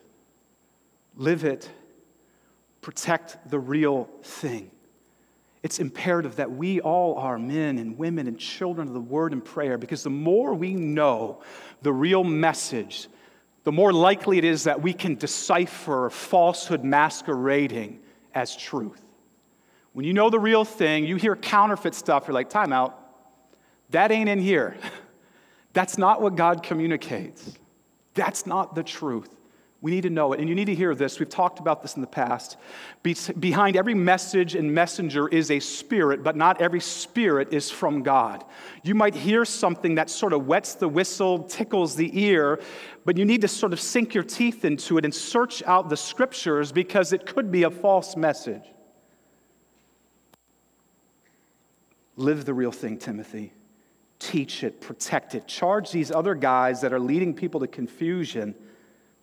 [1.17, 1.71] live it,
[2.81, 4.71] protect the real thing.
[5.63, 9.45] It's imperative that we all are men and women and children of the word and
[9.45, 11.43] prayer because the more we know
[11.83, 13.09] the real message,
[13.65, 17.99] the more likely it is that we can decipher falsehood masquerading
[18.33, 19.03] as truth.
[19.97, 23.01] When you know the real thing, you hear counterfeit stuff, you're like, time out.
[23.89, 24.77] That ain't in here.
[25.73, 27.57] That's not what God communicates.
[28.13, 29.31] That's not the truth.
[29.81, 30.41] We need to know it.
[30.41, 31.19] And you need to hear this.
[31.19, 32.59] We've talked about this in the past.
[33.03, 38.03] Be- behind every message and messenger is a spirit, but not every spirit is from
[38.03, 38.45] God.
[38.83, 42.61] You might hear something that sort of wets the whistle, tickles the ear,
[43.07, 45.97] but you need to sort of sink your teeth into it and search out the
[45.97, 48.65] scriptures because it could be a false message.
[52.17, 53.53] Live the real thing, Timothy.
[54.19, 55.47] Teach it, protect it.
[55.47, 58.55] Charge these other guys that are leading people to confusion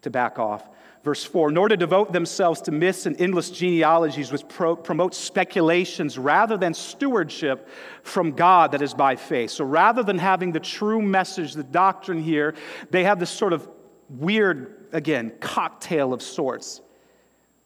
[0.03, 0.69] to back off.
[1.03, 6.17] Verse 4 Nor to devote themselves to myths and endless genealogies, which pro- promote speculations
[6.17, 7.67] rather than stewardship
[8.03, 9.49] from God that is by faith.
[9.51, 12.53] So rather than having the true message, the doctrine here,
[12.91, 13.67] they have this sort of
[14.09, 16.81] weird, again, cocktail of sorts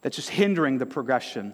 [0.02, 1.54] that's just hindering the progression.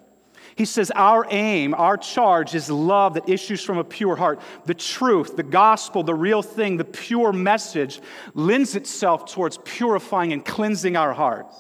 [0.56, 4.42] He says, Our aim, our charge is love that issues from a pure heart.
[4.66, 8.02] The truth, the gospel, the real thing, the pure message
[8.34, 11.56] lends itself towards purifying and cleansing our hearts.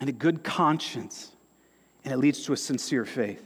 [0.00, 1.32] And a good conscience,
[2.04, 3.44] and it leads to a sincere faith.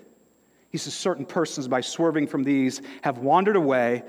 [0.71, 4.03] He says, Certain persons, by swerving from these, have wandered away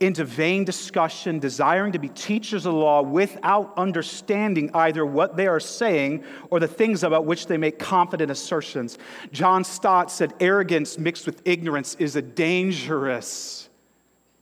[0.00, 5.46] into vain discussion, desiring to be teachers of the law without understanding either what they
[5.46, 8.96] are saying or the things about which they make confident assertions.
[9.30, 13.68] John Stott said, Arrogance mixed with ignorance is a dangerous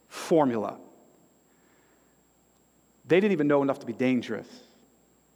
[0.07, 0.79] formula.
[3.09, 4.49] They didn't even know enough to be dangerous.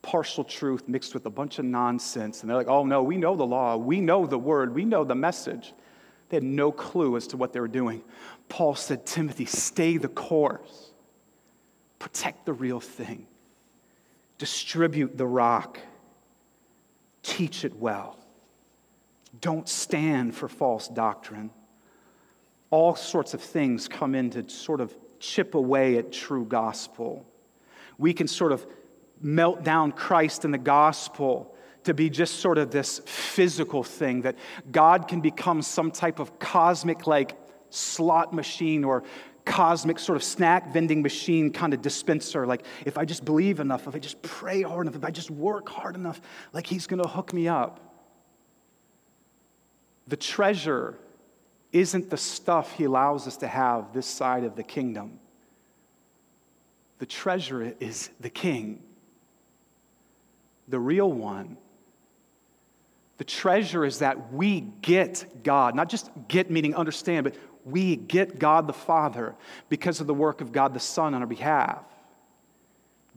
[0.02, 2.42] Partial truth mixed with a bunch of nonsense.
[2.42, 5.02] And they're like, oh no, we know the law, we know the word, we know
[5.02, 5.72] the message.
[6.28, 8.02] They had no clue as to what they were doing.
[8.52, 10.92] Paul said, Timothy, stay the course,
[11.98, 13.26] protect the real thing,
[14.36, 15.78] distribute the rock,
[17.22, 18.18] teach it well.
[19.40, 21.48] Don't stand for false doctrine.
[22.68, 27.24] All sorts of things come in to sort of chip away at true gospel.
[27.96, 28.66] We can sort of
[29.22, 34.36] melt down Christ and the gospel to be just sort of this physical thing, that
[34.70, 37.34] God can become some type of cosmic, like
[37.74, 39.02] slot machine or
[39.44, 42.46] cosmic sort of snack vending machine kind of dispenser.
[42.46, 45.30] Like, if I just believe enough, if I just pray hard enough, if I just
[45.30, 46.20] work hard enough,
[46.52, 47.80] like He's going to hook me up.
[50.08, 50.98] The treasure
[51.72, 55.18] isn't the stuff He allows us to have this side of the kingdom.
[56.98, 58.82] The treasure is the King,
[60.68, 61.56] the real one
[63.22, 68.38] the treasure is that we get God, not just get meaning understand, but we get
[68.38, 69.34] God the Father
[69.68, 71.84] because of the work of God the Son on our behalf.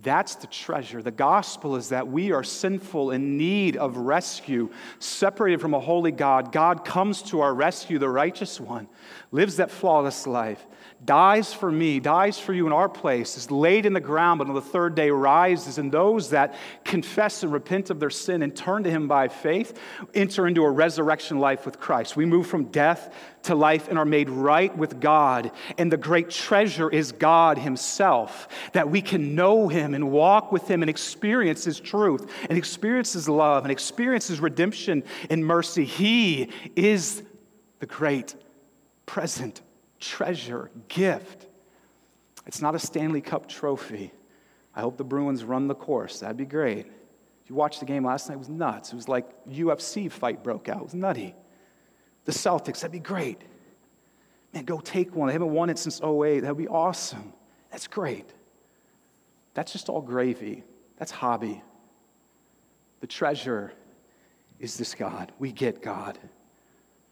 [0.03, 1.01] That's the treasure.
[1.01, 4.69] The gospel is that we are sinful in need of rescue,
[4.99, 6.51] separated from a holy God.
[6.51, 8.87] God comes to our rescue, the righteous one,
[9.31, 10.67] lives that flawless life,
[11.03, 14.47] dies for me, dies for you in our place, is laid in the ground, but
[14.47, 15.77] on the third day rises.
[15.77, 19.79] And those that confess and repent of their sin and turn to him by faith
[20.13, 22.15] enter into a resurrection life with Christ.
[22.15, 25.51] We move from death to life and are made right with God.
[25.77, 30.69] And the great treasure is God himself, that we can know him and walk with
[30.69, 35.85] him and experience his truth and experience his love and experience his redemption and mercy.
[35.85, 37.21] He is
[37.79, 38.35] the great
[39.05, 39.61] present
[40.05, 41.47] treasure, gift.
[42.45, 44.11] It's not a Stanley Cup trophy.
[44.75, 46.19] I hope the Bruins run the course.
[46.19, 46.85] That'd be great.
[46.85, 48.91] If you watched the game last night, it was nuts.
[48.91, 50.77] It was like UFC fight broke out.
[50.77, 51.35] It was nutty.
[52.25, 53.41] The Celtics, that'd be great.
[54.53, 55.27] Man, go take one.
[55.27, 56.41] They haven't won it since 08.
[56.41, 57.33] That'd be awesome.
[57.71, 58.29] That's great.
[59.53, 60.63] That's just all gravy.
[60.97, 61.61] That's hobby.
[63.01, 63.73] The treasure
[64.59, 65.31] is this God.
[65.39, 66.17] We get God.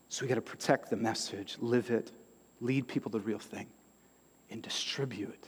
[0.09, 2.11] So we got to protect the message, live it,
[2.63, 3.67] lead people to the real thing,
[4.49, 5.47] and distribute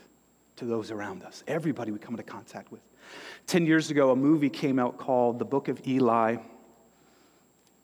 [0.56, 2.80] to those around us, everybody we come into contact with.
[3.46, 6.36] Ten years ago, a movie came out called The Book of Eli.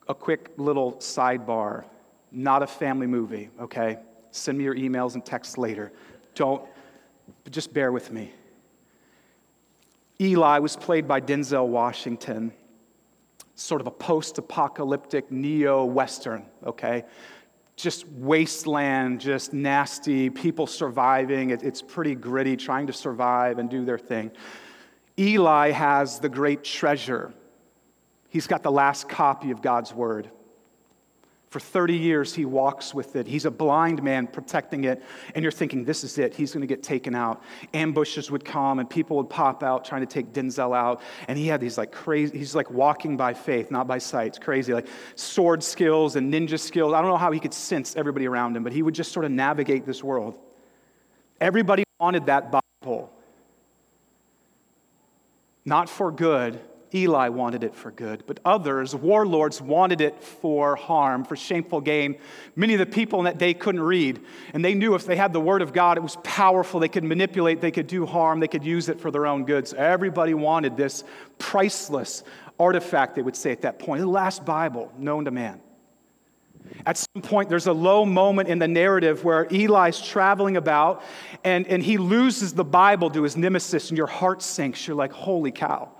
[0.07, 1.85] A quick little sidebar,
[2.31, 3.99] not a family movie, okay?
[4.31, 5.91] Send me your emails and texts later.
[6.35, 6.61] Don't,
[7.49, 8.31] just bear with me.
[10.19, 12.51] Eli was played by Denzel Washington,
[13.55, 17.05] sort of a post apocalyptic neo Western, okay?
[17.75, 21.49] Just wasteland, just nasty, people surviving.
[21.49, 24.31] It, it's pretty gritty, trying to survive and do their thing.
[25.17, 27.33] Eli has the great treasure.
[28.29, 30.29] He's got the last copy of God's word.
[31.53, 33.27] For 30 years, he walks with it.
[33.27, 35.03] He's a blind man protecting it.
[35.35, 36.33] And you're thinking, this is it.
[36.33, 37.43] He's going to get taken out.
[37.75, 40.99] Ambushes would come and people would pop out trying to take Denzel out.
[41.27, 44.29] And he had these like crazy, he's like walking by faith, not by sight.
[44.29, 44.73] It's crazy.
[44.73, 46.91] Like sword skills and ninja skills.
[46.91, 49.23] I don't know how he could sense everybody around him, but he would just sort
[49.23, 50.33] of navigate this world.
[51.39, 52.51] Everybody wanted that
[52.81, 53.13] Bible.
[55.65, 56.59] Not for good,
[56.93, 62.17] Eli wanted it for good, but others, warlords, wanted it for harm, for shameful gain.
[62.55, 64.21] Many of the people in that day couldn't read,
[64.53, 66.79] and they knew if they had the word of God, it was powerful.
[66.79, 69.73] They could manipulate, they could do harm, they could use it for their own goods.
[69.73, 71.03] Everybody wanted this
[71.39, 72.23] priceless
[72.59, 75.59] artifact, they would say at that point, the last Bible known to man.
[76.85, 81.03] At some point, there's a low moment in the narrative where Eli's traveling about
[81.43, 84.87] and, and he loses the Bible to his nemesis, and your heart sinks.
[84.87, 85.91] You're like, holy cow.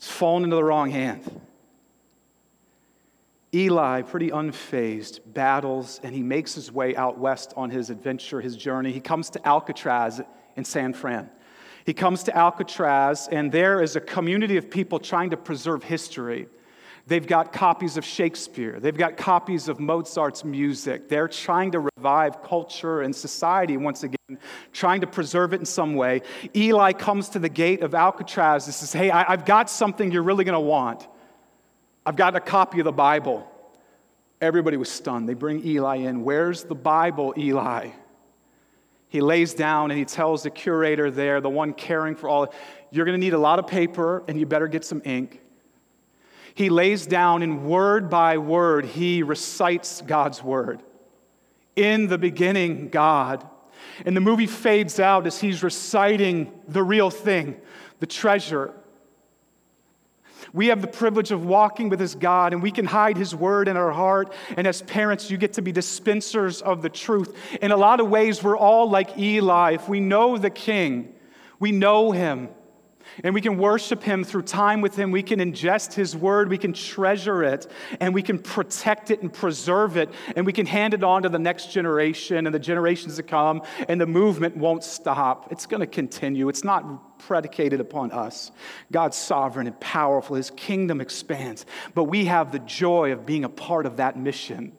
[0.00, 1.42] It's fallen into the wrong hand.
[3.52, 8.56] Eli, pretty unfazed, battles and he makes his way out west on his adventure, his
[8.56, 8.92] journey.
[8.92, 10.22] He comes to Alcatraz
[10.56, 11.28] in San Fran.
[11.84, 16.48] He comes to Alcatraz, and there is a community of people trying to preserve history.
[17.10, 18.78] They've got copies of Shakespeare.
[18.78, 21.08] They've got copies of Mozart's music.
[21.08, 24.38] They're trying to revive culture and society once again,
[24.72, 26.22] trying to preserve it in some way.
[26.54, 30.44] Eli comes to the gate of Alcatraz and says, Hey, I've got something you're really
[30.44, 31.08] going to want.
[32.06, 33.44] I've got a copy of the Bible.
[34.40, 35.28] Everybody was stunned.
[35.28, 36.22] They bring Eli in.
[36.22, 37.88] Where's the Bible, Eli?
[39.08, 42.54] He lays down and he tells the curator there, the one caring for all,
[42.92, 45.40] you're going to need a lot of paper and you better get some ink.
[46.54, 50.82] He lays down and word by word, he recites God's word.
[51.76, 53.48] In the beginning, God.
[54.04, 57.60] And the movie fades out as he's reciting the real thing,
[58.00, 58.74] the treasure,
[60.52, 63.68] we have the privilege of walking with this God, and we can hide His word
[63.68, 64.32] in our heart.
[64.56, 67.36] And as parents, you get to be dispensers of the truth.
[67.62, 69.72] In a lot of ways, we're all like Eli.
[69.72, 71.14] If we know the King,
[71.58, 72.48] we know Him.
[73.24, 75.10] And we can worship Him through time with Him.
[75.10, 76.48] We can ingest His word.
[76.48, 77.70] We can treasure it.
[78.00, 80.10] And we can protect it and preserve it.
[80.36, 83.62] And we can hand it on to the next generation and the generations to come.
[83.88, 85.50] And the movement won't stop.
[85.50, 86.48] It's going to continue.
[86.48, 88.50] It's not predicated upon us.
[88.90, 90.36] God's sovereign and powerful.
[90.36, 91.66] His kingdom expands.
[91.94, 94.72] But we have the joy of being a part of that mission.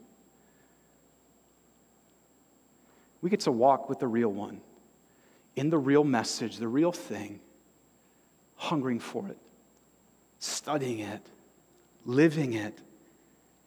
[3.22, 4.62] We get to walk with the real one
[5.56, 7.40] in the real message, the real thing
[8.62, 9.40] hungering for it,
[10.38, 11.26] studying it,
[12.06, 12.78] living it,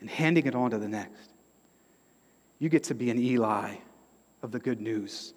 [0.00, 1.30] and handing it on to the next.
[2.60, 3.74] You get to be an Eli
[4.40, 5.34] of the good news,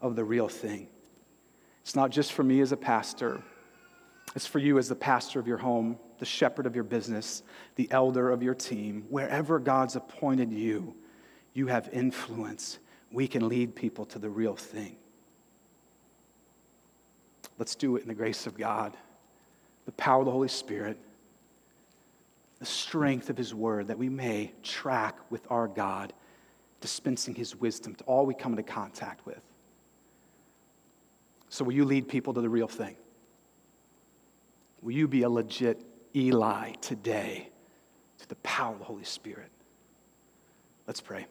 [0.00, 0.86] of the real thing.
[1.82, 3.42] It's not just for me as a pastor,
[4.36, 7.42] it's for you as the pastor of your home, the shepherd of your business,
[7.74, 9.06] the elder of your team.
[9.08, 10.94] Wherever God's appointed you,
[11.52, 12.78] you have influence.
[13.10, 14.99] We can lead people to the real thing.
[17.60, 18.96] Let's do it in the grace of God,
[19.84, 20.96] the power of the Holy Spirit,
[22.58, 26.14] the strength of His Word, that we may track with our God,
[26.80, 29.42] dispensing His wisdom to all we come into contact with.
[31.50, 32.96] So, will you lead people to the real thing?
[34.80, 35.82] Will you be a legit
[36.16, 37.50] Eli today
[38.20, 39.50] to the power of the Holy Spirit?
[40.86, 41.26] Let's pray.